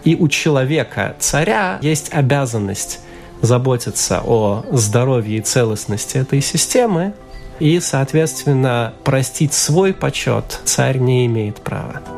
И 0.05 0.15
у 0.15 0.29
человека, 0.29 1.17
царя, 1.19 1.79
есть 1.83 2.13
обязанность 2.13 3.01
заботиться 3.43 4.23
о 4.25 4.65
здоровье 4.73 5.39
и 5.39 5.41
целостности 5.41 6.17
этой 6.19 6.41
системы, 6.41 7.13
и, 7.59 7.81
соответственно, 7.81 8.95
простить 9.05 9.53
свой 9.53 9.93
почет 9.93 10.61
царь 10.65 10.99
не 10.99 11.27
имеет 11.27 11.57
права. 11.57 12.16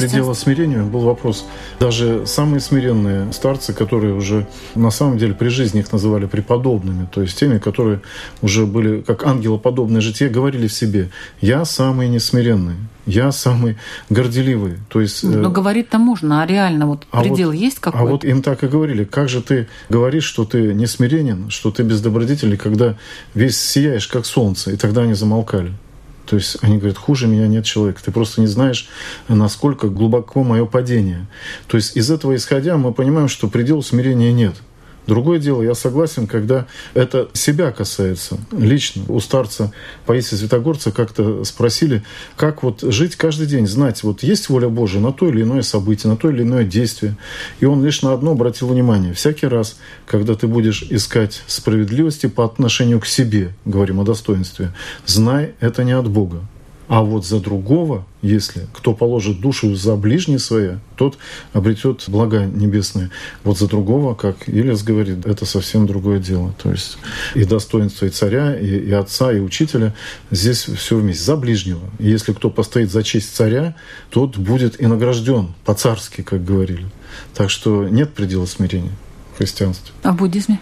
Предела 0.00 0.34
смирению, 0.34 0.86
был 0.86 1.00
вопрос. 1.00 1.46
Даже 1.78 2.26
самые 2.26 2.60
смиренные 2.60 3.32
старцы, 3.32 3.72
которые 3.72 4.14
уже 4.14 4.46
на 4.74 4.90
самом 4.90 5.18
деле 5.18 5.34
при 5.34 5.48
жизни 5.48 5.80
их 5.80 5.92
называли 5.92 6.26
преподобными, 6.26 7.06
то 7.12 7.22
есть 7.22 7.38
теми, 7.38 7.58
которые 7.58 8.00
уже 8.42 8.66
были 8.66 9.00
как 9.00 9.24
ангелоподобное 9.24 10.00
житие, 10.00 10.30
говорили 10.30 10.66
в 10.66 10.72
себе, 10.72 11.10
я 11.40 11.64
самый 11.64 12.08
несмиренный, 12.08 12.76
я 13.06 13.32
самый 13.32 13.76
горделивый. 14.08 14.78
То 14.88 15.00
есть, 15.00 15.24
э, 15.24 15.28
Но 15.28 15.50
говорить-то 15.50 15.98
можно, 15.98 16.42
а 16.42 16.46
реально 16.46 16.86
вот 16.86 17.06
а 17.10 17.22
предел 17.22 17.48
вот- 17.48 17.56
есть 17.56 17.78
А 17.78 17.90
какой-то? 17.90 18.06
вот 18.06 18.24
им 18.24 18.42
так 18.42 18.62
и 18.64 18.68
говорили, 18.68 19.04
как 19.04 19.28
же 19.28 19.42
ты 19.42 19.66
говоришь, 19.88 20.24
что 20.24 20.44
ты 20.44 20.74
не 20.74 20.86
смиренен, 20.86 21.50
что 21.50 21.70
ты 21.70 21.82
бездобродетельный, 21.82 22.56
когда 22.56 22.96
весь 23.34 23.58
сияешь, 23.60 24.06
как 24.06 24.26
солнце, 24.26 24.72
и 24.72 24.76
тогда 24.76 25.02
они 25.02 25.14
замолкали. 25.14 25.72
То 26.30 26.36
есть 26.36 26.58
они 26.60 26.78
говорят, 26.78 26.96
хуже 26.96 27.26
меня 27.26 27.48
нет 27.48 27.64
человека. 27.64 28.00
Ты 28.04 28.12
просто 28.12 28.40
не 28.40 28.46
знаешь, 28.46 28.88
насколько 29.26 29.88
глубоко 29.88 30.44
мое 30.44 30.64
падение. 30.64 31.26
То 31.66 31.76
есть 31.76 31.96
из 31.96 32.08
этого 32.08 32.36
исходя 32.36 32.76
мы 32.76 32.92
понимаем, 32.92 33.26
что 33.26 33.48
предела 33.48 33.80
смирения 33.80 34.32
нет. 34.32 34.54
Другое 35.06 35.38
дело, 35.38 35.62
я 35.62 35.74
согласен, 35.74 36.26
когда 36.26 36.66
это 36.94 37.28
себя 37.32 37.72
касается 37.72 38.38
лично. 38.52 39.02
У 39.08 39.18
старца 39.20 39.72
Паисия 40.06 40.36
Святогорца 40.36 40.92
как-то 40.92 41.44
спросили, 41.44 42.02
как 42.36 42.62
вот 42.62 42.82
жить 42.82 43.16
каждый 43.16 43.46
день, 43.46 43.66
знать, 43.66 44.02
вот 44.02 44.22
есть 44.22 44.48
воля 44.48 44.68
Божия 44.68 45.00
на 45.00 45.12
то 45.12 45.28
или 45.28 45.42
иное 45.42 45.62
событие, 45.62 46.10
на 46.10 46.16
то 46.16 46.30
или 46.30 46.42
иное 46.42 46.64
действие. 46.64 47.16
И 47.60 47.64
он 47.64 47.84
лишь 47.84 48.02
на 48.02 48.12
одно 48.12 48.32
обратил 48.32 48.68
внимание. 48.68 49.14
Всякий 49.14 49.46
раз, 49.46 49.78
когда 50.06 50.34
ты 50.34 50.46
будешь 50.46 50.84
искать 50.90 51.42
справедливости 51.46 52.26
по 52.26 52.44
отношению 52.44 53.00
к 53.00 53.06
себе, 53.06 53.54
говорим 53.64 54.00
о 54.00 54.04
достоинстве, 54.04 54.72
знай, 55.06 55.54
это 55.60 55.82
не 55.82 55.92
от 55.92 56.08
Бога. 56.08 56.42
А 56.90 57.02
вот 57.02 57.24
за 57.24 57.38
другого, 57.38 58.04
если 58.20 58.66
кто 58.72 58.94
положит 58.94 59.40
душу 59.40 59.76
за 59.76 59.94
ближнее 59.94 60.40
свое, 60.40 60.80
тот 60.96 61.18
обретет 61.52 62.02
блага 62.08 62.46
небесные. 62.46 63.10
Вот 63.44 63.58
за 63.58 63.68
другого, 63.68 64.16
как 64.16 64.48
Илис 64.48 64.82
говорит, 64.82 65.24
это 65.24 65.46
совсем 65.46 65.86
другое 65.86 66.18
дело. 66.18 66.52
То 66.60 66.72
есть 66.72 66.98
и 67.36 67.44
достоинство 67.44 68.06
и 68.06 68.08
царя, 68.08 68.58
и, 68.58 68.66
и 68.66 68.90
отца, 68.90 69.32
и 69.32 69.38
учителя, 69.38 69.94
здесь 70.32 70.64
все 70.64 70.96
вместе. 70.96 71.22
За 71.22 71.36
ближнего. 71.36 71.88
И 72.00 72.10
если 72.10 72.32
кто 72.32 72.50
постоит 72.50 72.90
за 72.90 73.04
честь 73.04 73.36
царя, 73.36 73.76
тот 74.08 74.36
будет 74.36 74.80
и 74.80 74.86
награжден 74.88 75.54
по-царски, 75.64 76.22
как 76.22 76.44
говорили. 76.44 76.86
Так 77.36 77.50
что 77.50 77.86
нет 77.86 78.14
предела 78.14 78.46
смирения 78.46 78.92
в 79.34 79.38
христианстве. 79.38 79.92
А 80.02 80.10
в 80.10 80.16
буддизме? 80.16 80.58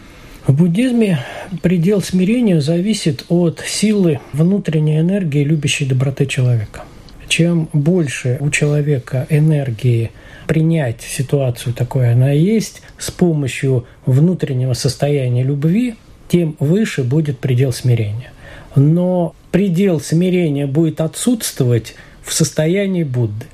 В 0.48 0.54
буддизме 0.54 1.18
предел 1.60 2.00
смирения 2.00 2.62
зависит 2.62 3.26
от 3.28 3.60
силы 3.60 4.18
внутренней 4.32 4.98
энергии 4.98 5.44
любящей 5.44 5.84
доброты 5.84 6.24
человека. 6.24 6.84
Чем 7.28 7.68
больше 7.74 8.38
у 8.40 8.48
человека 8.48 9.26
энергии 9.28 10.10
принять 10.46 11.02
ситуацию 11.02 11.74
такой 11.74 12.10
она 12.10 12.30
есть 12.30 12.80
с 12.96 13.10
помощью 13.10 13.84
внутреннего 14.06 14.72
состояния 14.72 15.42
любви, 15.42 15.96
тем 16.28 16.56
выше 16.60 17.04
будет 17.04 17.38
предел 17.40 17.70
смирения. 17.70 18.32
Но 18.74 19.34
предел 19.50 20.00
смирения 20.00 20.66
будет 20.66 21.02
отсутствовать 21.02 21.94
в 22.22 22.32
состоянии 22.32 23.04
Будды. 23.04 23.44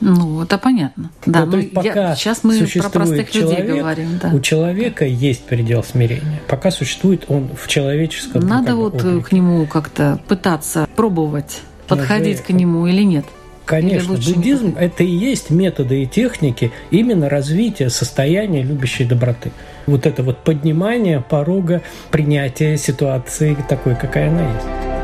Ну, 0.00 0.42
это 0.42 0.58
понятно. 0.58 1.10
Да, 1.24 1.44
Ну, 1.44 1.50
то 1.52 1.56
ну, 1.56 1.62
есть 1.62 1.74
пока 1.74 2.08
я- 2.10 2.14
сейчас 2.16 2.44
мы 2.44 2.58
про 2.66 2.90
простых 2.90 3.34
людей 3.34 3.56
человек, 3.56 3.76
говорим. 3.76 4.18
Да. 4.22 4.28
У 4.34 4.40
человека 4.40 5.04
есть 5.06 5.44
предел 5.44 5.82
смирения. 5.82 6.40
Пока 6.48 6.70
существует 6.70 7.24
он 7.28 7.48
в 7.56 7.66
человеческом 7.66 8.42
ну, 8.42 8.48
Надо 8.48 8.72
бы, 8.72 8.76
вот 8.90 9.02
э, 9.02 9.08
облике. 9.08 9.24
к 9.26 9.32
нему 9.32 9.66
как-то 9.66 10.20
пытаться 10.28 10.86
пробовать, 10.96 11.62
подходить 11.88 12.38
же- 12.38 12.42
к 12.44 12.50
нему 12.50 12.86
или 12.86 13.02
нет. 13.02 13.24
Конечно, 13.64 14.14
буддизм– 14.14 14.76
это 14.78 15.02
и 15.02 15.08
есть 15.10 15.50
методы 15.50 16.02
и 16.02 16.06
техники 16.06 16.70
именно 16.92 17.28
развития 17.28 17.90
состояния 17.90 18.62
любящей 18.62 19.04
доброты. 19.04 19.50
Вот 19.86 20.06
это 20.06 20.22
вот 20.22 20.38
поднимание 20.44 21.20
порога 21.20 21.82
принятия 22.12 22.76
ситуации 22.76 23.56
такой, 23.68 23.96
какая 23.96 24.28
она 24.28 24.42
есть. 24.52 24.95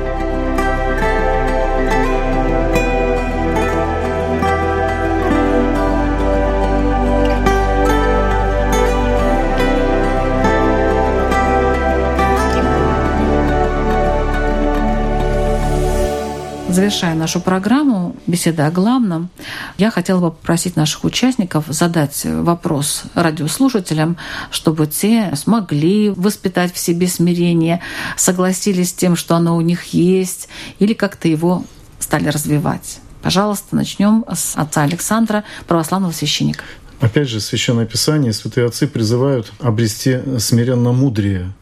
Завершая 16.72 17.14
нашу 17.14 17.38
программу 17.38 18.16
«Беседа 18.26 18.66
о 18.66 18.70
главном», 18.70 19.28
я 19.76 19.90
хотела 19.90 20.20
бы 20.20 20.30
попросить 20.30 20.74
наших 20.74 21.04
участников 21.04 21.66
задать 21.68 22.22
вопрос 22.24 23.02
радиослушателям, 23.14 24.16
чтобы 24.50 24.86
те 24.86 25.36
смогли 25.36 26.08
воспитать 26.08 26.72
в 26.72 26.78
себе 26.78 27.08
смирение, 27.08 27.82
согласились 28.16 28.88
с 28.88 28.94
тем, 28.94 29.16
что 29.16 29.36
оно 29.36 29.54
у 29.54 29.60
них 29.60 29.92
есть, 29.92 30.48
или 30.78 30.94
как-то 30.94 31.28
его 31.28 31.62
стали 31.98 32.28
развивать. 32.28 33.00
Пожалуйста, 33.20 33.76
начнем 33.76 34.24
с 34.32 34.56
отца 34.56 34.82
Александра, 34.82 35.44
православного 35.66 36.12
священника. 36.12 36.64
Опять 37.00 37.28
же, 37.28 37.40
Священное 37.40 37.84
Писание, 37.84 38.32
святые 38.32 38.66
отцы 38.66 38.86
призывают 38.86 39.52
обрести 39.60 40.20
смиренно 40.38 40.92
мудрее. 40.92 41.52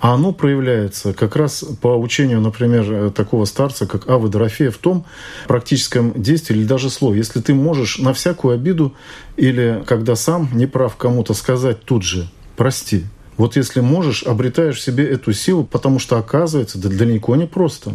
А 0.00 0.14
оно 0.14 0.32
проявляется 0.32 1.12
как 1.12 1.36
раз 1.36 1.62
по 1.82 1.98
учению, 1.98 2.40
например, 2.40 3.10
такого 3.10 3.44
старца, 3.44 3.86
как 3.86 4.08
Авы 4.08 4.30
Дорофея, 4.30 4.70
в 4.70 4.78
том 4.78 5.04
практическом 5.46 6.20
действии 6.20 6.56
или 6.56 6.64
даже 6.64 6.88
слове. 6.88 7.18
Если 7.18 7.40
ты 7.40 7.52
можешь 7.52 7.98
на 7.98 8.14
всякую 8.14 8.54
обиду 8.54 8.94
или 9.36 9.84
когда 9.86 10.16
сам 10.16 10.48
не 10.54 10.66
прав 10.66 10.96
кому-то 10.96 11.34
сказать 11.34 11.82
тут 11.84 12.02
же 12.02 12.28
«прости», 12.56 13.04
вот 13.36 13.56
если 13.56 13.80
можешь, 13.80 14.22
обретаешь 14.22 14.76
в 14.76 14.82
себе 14.82 15.06
эту 15.06 15.32
силу, 15.32 15.64
потому 15.64 15.98
что 15.98 16.18
оказывается, 16.18 16.78
да 16.78 16.90
далеко 16.90 17.36
не 17.36 17.46
просто. 17.46 17.92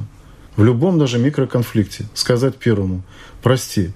В 0.56 0.64
любом 0.64 0.98
даже 0.98 1.20
микроконфликте 1.20 2.06
сказать 2.14 2.56
первому 2.56 3.04
«прости». 3.44 3.94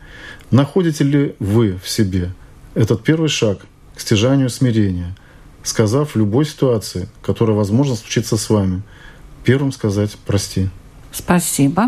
Находите 0.51 1.03
ли 1.03 1.35
вы 1.39 1.79
в 1.83 1.87
себе 1.89 2.33
этот 2.73 3.03
первый 3.03 3.29
шаг 3.29 3.59
к 3.95 3.99
стяжанию 3.99 4.49
смирения, 4.49 5.15
сказав 5.63 6.11
в 6.11 6.15
любой 6.17 6.45
ситуации, 6.45 7.07
которая, 7.21 7.55
возможно, 7.55 7.95
случится 7.95 8.37
с 8.37 8.49
вами, 8.49 8.81
первым 9.43 9.71
сказать 9.71 10.15
«прости». 10.25 10.69
Спасибо. 11.11 11.87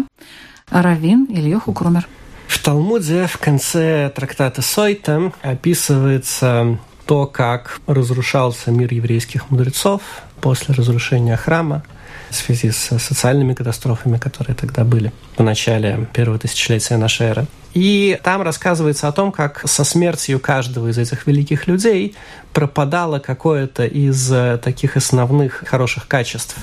Равин 0.70 1.28
Ильёху 1.30 1.74
Крумер. 1.74 2.08
В 2.48 2.60
Талмуде 2.64 3.28
в 3.28 3.38
конце 3.38 4.12
трактата 4.16 4.62
Сойта 4.62 5.32
описывается 5.42 6.80
то, 7.06 7.26
как 7.26 7.80
разрушался 7.88 8.72
мир 8.72 8.94
еврейских 8.94 9.50
мудрецов 9.52 10.02
после 10.42 10.76
разрушения 10.76 11.36
храма 11.38 11.84
в 12.30 12.36
связи 12.36 12.72
с 12.72 12.98
социальными 13.00 13.54
катастрофами, 13.54 14.18
которые 14.18 14.56
тогда 14.56 14.84
были 14.84 15.12
в 15.38 15.44
начале 15.44 16.08
первого 16.14 16.40
тысячелетия 16.40 16.98
нашей 16.98 17.28
эры. 17.28 17.48
И 17.74 18.20
там 18.24 18.42
рассказывается 18.42 19.08
о 19.08 19.12
том, 19.12 19.32
как 19.32 19.62
со 19.66 19.84
смертью 19.84 20.40
каждого 20.40 20.90
из 20.90 20.98
этих 20.98 21.26
великих 21.26 21.68
людей 21.68 22.16
пропадало 22.54 23.20
какое-то 23.20 23.86
из 23.86 24.32
таких 24.62 24.98
основных 24.98 25.64
хороших 25.66 26.08
качеств 26.08 26.58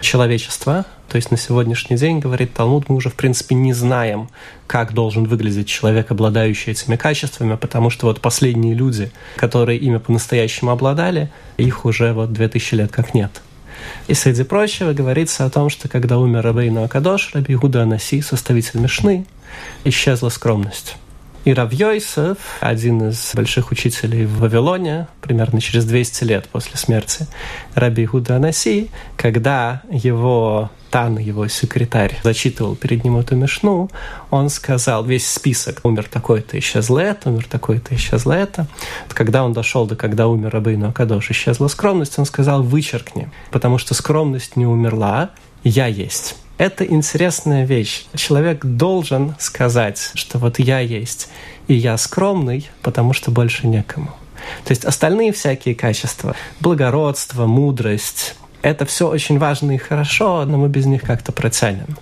человечества, 0.00 0.84
то 1.08 1.16
есть 1.16 1.30
на 1.30 1.36
сегодняшний 1.36 1.96
день, 1.96 2.18
говорит 2.18 2.52
Талмуд, 2.52 2.88
мы 2.88 2.96
уже, 2.96 3.08
в 3.08 3.14
принципе, 3.14 3.54
не 3.54 3.72
знаем, 3.72 4.28
как 4.66 4.92
должен 4.92 5.24
выглядеть 5.24 5.66
человек, 5.66 6.10
обладающий 6.10 6.72
этими 6.72 6.96
качествами, 6.96 7.56
потому 7.56 7.88
что 7.88 8.06
вот 8.06 8.20
последние 8.20 8.74
люди, 8.74 9.10
которые 9.36 9.78
ими 9.78 9.96
по-настоящему 9.96 10.70
обладали, 10.70 11.30
их 11.56 11.84
уже 11.84 12.12
вот 12.12 12.32
2000 12.32 12.74
лет 12.74 12.92
как 12.92 13.14
нет. 13.14 13.40
И 14.06 14.14
среди 14.14 14.42
прочего 14.42 14.92
говорится 14.92 15.46
о 15.46 15.50
том, 15.50 15.70
что 15.70 15.88
когда 15.88 16.18
умер 16.18 16.42
Рабейну 16.42 16.84
Акадош, 16.84 17.30
Раби 17.32 17.54
Гуда 17.54 17.82
Анаси, 17.82 18.20
составитель 18.20 18.80
Мишны, 18.80 19.24
исчезла 19.84 20.28
скромность. 20.28 20.96
И 21.44 21.54
Равьойсов, 21.54 22.36
один 22.60 23.08
из 23.08 23.30
больших 23.34 23.70
учителей 23.70 24.26
в 24.26 24.40
Вавилоне, 24.40 25.06
примерно 25.22 25.60
через 25.60 25.86
200 25.86 26.24
лет 26.24 26.48
после 26.48 26.76
смерти 26.76 27.26
Раби 27.74 28.04
Худа 28.04 28.36
Анаси, 28.36 28.90
когда 29.16 29.82
его 29.90 30.70
Тан, 30.90 31.18
его 31.18 31.48
секретарь, 31.48 32.18
зачитывал 32.22 32.76
перед 32.76 33.04
ним 33.04 33.18
эту 33.18 33.36
мешну, 33.36 33.90
он 34.30 34.50
сказал 34.50 35.04
весь 35.04 35.26
список. 35.26 35.80
Умер 35.84 36.08
такой-то, 36.10 36.58
исчезло 36.58 36.98
это, 36.98 37.30
умер 37.30 37.46
такой-то, 37.48 37.94
исчезло 37.94 38.32
это. 38.32 38.66
Когда 39.08 39.44
он 39.44 39.52
дошел 39.52 39.86
до 39.86 39.96
когда 39.96 40.28
умер 40.28 40.50
Рабейну 40.50 40.88
Акадош, 40.88 41.30
исчезла 41.30 41.68
скромность, 41.68 42.18
он 42.18 42.26
сказал, 42.26 42.62
вычеркни, 42.62 43.30
потому 43.50 43.78
что 43.78 43.94
скромность 43.94 44.56
не 44.56 44.66
умерла, 44.66 45.30
я 45.62 45.86
есть. 45.86 46.36
Это 46.58 46.84
интересная 46.84 47.64
вещь. 47.64 48.06
Человек 48.14 48.64
должен 48.64 49.36
сказать, 49.38 50.10
что 50.14 50.38
вот 50.38 50.58
я 50.58 50.80
есть, 50.80 51.28
и 51.68 51.74
я 51.74 51.96
скромный, 51.96 52.68
потому 52.82 53.12
что 53.12 53.30
больше 53.30 53.68
некому. 53.68 54.08
То 54.64 54.72
есть 54.72 54.84
остальные 54.84 55.32
всякие 55.32 55.76
качества, 55.76 56.34
благородство, 56.60 57.46
мудрость, 57.46 58.34
это 58.62 58.86
все 58.86 59.08
очень 59.08 59.38
важно 59.38 59.72
и 59.72 59.78
хорошо, 59.78 60.44
но 60.44 60.58
мы 60.58 60.68
без 60.68 60.86
них 60.86 61.02
как-то 61.02 61.30
протянем. 61.30 61.96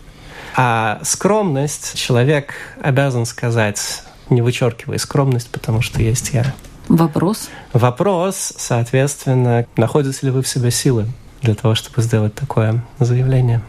А 0.56 1.00
скромность 1.02 1.98
человек 1.98 2.54
обязан 2.80 3.26
сказать, 3.26 4.02
не 4.30 4.40
вычеркивая 4.40 4.96
скромность, 4.96 5.50
потому 5.50 5.82
что 5.82 6.00
есть 6.00 6.30
я. 6.32 6.54
Вопрос? 6.88 7.50
Вопрос, 7.74 8.54
соответственно, 8.56 9.66
находите 9.76 10.18
ли 10.22 10.30
вы 10.30 10.42
в 10.42 10.48
себе 10.48 10.70
силы 10.70 11.06
для 11.42 11.54
того, 11.54 11.74
чтобы 11.74 12.00
сделать 12.00 12.34
такое 12.34 12.82
заявление? 12.98 13.60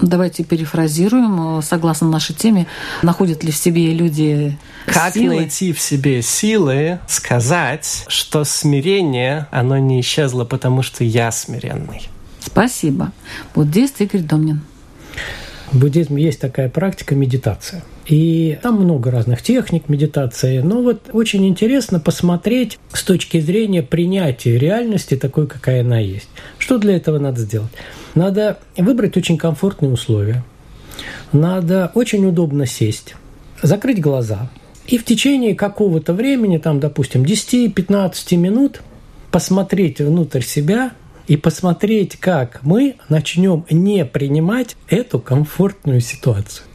Давайте 0.00 0.44
перефразируем, 0.44 1.62
согласно 1.62 2.08
нашей 2.08 2.34
теме, 2.34 2.66
находят 3.02 3.44
ли 3.44 3.52
в 3.52 3.56
себе 3.56 3.92
люди 3.92 4.58
Как 4.86 5.14
силы? 5.14 5.36
найти 5.36 5.72
в 5.72 5.80
себе 5.80 6.20
силы 6.20 6.98
сказать, 7.08 8.04
что 8.08 8.44
смирение, 8.44 9.46
оно 9.50 9.78
не 9.78 10.00
исчезло, 10.00 10.44
потому 10.44 10.82
что 10.82 11.04
я 11.04 11.30
смиренный? 11.30 12.08
Спасибо. 12.40 13.12
Буддист 13.54 14.00
Игорь 14.00 14.22
Домнин. 14.22 14.62
В 15.74 15.80
буддизме 15.80 16.22
есть 16.22 16.38
такая 16.38 16.68
практика 16.68 17.16
медитация. 17.16 17.82
И 18.06 18.56
там 18.62 18.76
много 18.76 19.10
разных 19.10 19.42
техник 19.42 19.88
медитации. 19.88 20.60
Но 20.60 20.82
вот 20.82 21.10
очень 21.12 21.44
интересно 21.48 21.98
посмотреть 21.98 22.78
с 22.92 23.02
точки 23.02 23.40
зрения 23.40 23.82
принятия 23.82 24.56
реальности 24.56 25.16
такой, 25.16 25.48
какая 25.48 25.80
она 25.80 25.98
есть. 25.98 26.28
Что 26.58 26.78
для 26.78 26.94
этого 26.94 27.18
надо 27.18 27.40
сделать? 27.40 27.72
Надо 28.14 28.60
выбрать 28.76 29.16
очень 29.16 29.36
комфортные 29.36 29.90
условия. 29.90 30.44
Надо 31.32 31.90
очень 31.94 32.24
удобно 32.24 32.66
сесть, 32.66 33.16
закрыть 33.60 34.00
глаза. 34.00 34.48
И 34.86 34.96
в 34.96 35.04
течение 35.04 35.56
какого-то 35.56 36.12
времени, 36.12 36.58
там, 36.58 36.78
допустим, 36.78 37.24
10-15 37.24 38.36
минут, 38.36 38.80
посмотреть 39.32 40.00
внутрь 40.00 40.42
себя 40.42 40.92
и 41.26 41.36
посмотреть, 41.36 42.16
как 42.16 42.60
мы 42.62 42.96
начнем 43.08 43.64
не 43.70 44.04
принимать 44.04 44.76
эту 44.88 45.18
комфортную 45.18 46.00
ситуацию. 46.00 46.66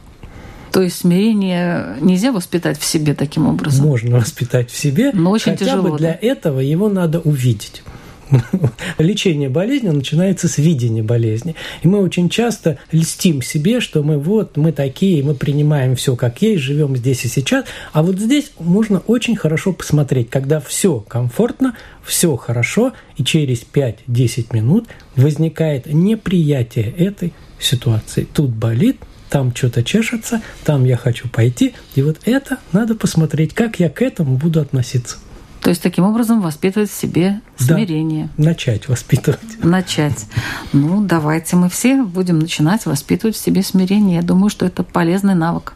То 0.72 0.82
есть 0.82 0.98
смирение 0.98 1.96
нельзя 2.00 2.30
воспитать 2.32 2.78
в 2.78 2.84
себе 2.84 3.14
таким 3.14 3.48
образом? 3.48 3.86
Можно 3.86 4.18
воспитать 4.18 4.70
в 4.70 4.76
себе, 4.76 5.10
но 5.12 5.30
очень 5.30 5.52
хотя 5.52 5.64
тяжело, 5.64 5.90
бы 5.90 5.98
для 5.98 6.12
да? 6.12 6.18
этого 6.20 6.60
его 6.60 6.88
надо 6.88 7.20
увидеть. 7.20 7.82
Лечение 8.98 9.48
болезни 9.48 9.88
начинается 9.88 10.48
с 10.48 10.58
видения 10.58 11.02
болезни. 11.02 11.54
И 11.82 11.88
мы 11.88 12.00
очень 12.02 12.28
часто 12.28 12.78
льстим 12.92 13.42
себе, 13.42 13.80
что 13.80 14.02
мы 14.02 14.18
вот, 14.18 14.56
мы 14.56 14.72
такие, 14.72 15.22
мы 15.22 15.34
принимаем 15.34 15.96
все 15.96 16.16
как 16.16 16.42
есть, 16.42 16.62
живем 16.62 16.96
здесь 16.96 17.24
и 17.24 17.28
сейчас. 17.28 17.64
А 17.92 18.02
вот 18.02 18.18
здесь 18.18 18.52
можно 18.58 19.00
очень 19.06 19.36
хорошо 19.36 19.72
посмотреть, 19.72 20.30
когда 20.30 20.60
все 20.60 21.00
комфортно, 21.00 21.76
все 22.04 22.36
хорошо, 22.36 22.92
и 23.16 23.24
через 23.24 23.64
5-10 23.72 24.54
минут 24.54 24.88
возникает 25.16 25.86
неприятие 25.86 26.90
этой 26.90 27.32
ситуации. 27.58 28.26
Тут 28.32 28.50
болит, 28.50 28.98
там 29.28 29.54
что-то 29.54 29.82
чешется, 29.82 30.42
там 30.64 30.84
я 30.84 30.96
хочу 30.96 31.28
пойти. 31.28 31.74
И 31.94 32.02
вот 32.02 32.18
это 32.24 32.58
надо 32.72 32.94
посмотреть, 32.94 33.54
как 33.54 33.78
я 33.78 33.88
к 33.88 34.02
этому 34.02 34.36
буду 34.36 34.60
относиться. 34.60 35.18
То 35.60 35.70
есть 35.70 35.82
таким 35.82 36.04
образом 36.04 36.40
воспитывать 36.40 36.90
в 36.90 36.94
себе 36.94 37.40
смирение. 37.56 38.28
Да, 38.36 38.44
начать 38.44 38.88
воспитывать. 38.88 39.40
Начать. 39.62 40.26
Ну, 40.72 41.02
давайте 41.04 41.56
мы 41.56 41.68
все 41.68 42.02
будем 42.02 42.38
начинать 42.38 42.86
воспитывать 42.86 43.36
в 43.36 43.40
себе 43.40 43.62
смирение. 43.62 44.16
Я 44.16 44.22
думаю, 44.22 44.50
что 44.50 44.64
это 44.64 44.82
полезный 44.82 45.34
навык. 45.34 45.74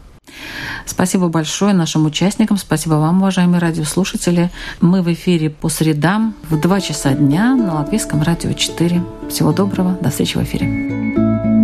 Спасибо 0.85 1.29
большое 1.29 1.73
нашим 1.73 2.05
участникам. 2.05 2.57
Спасибо 2.57 2.95
вам, 2.95 3.19
уважаемые 3.19 3.59
радиослушатели. 3.59 4.49
Мы 4.81 5.01
в 5.01 5.13
эфире 5.13 5.49
по 5.49 5.69
средам 5.69 6.33
в 6.49 6.59
2 6.59 6.81
часа 6.81 7.13
дня 7.13 7.55
на 7.55 7.75
Латвийском 7.75 8.21
радио 8.21 8.53
4. 8.53 9.03
Всего 9.29 9.51
доброго. 9.51 9.97
До 10.01 10.09
встречи 10.09 10.37
в 10.37 10.43
эфире. 10.43 11.54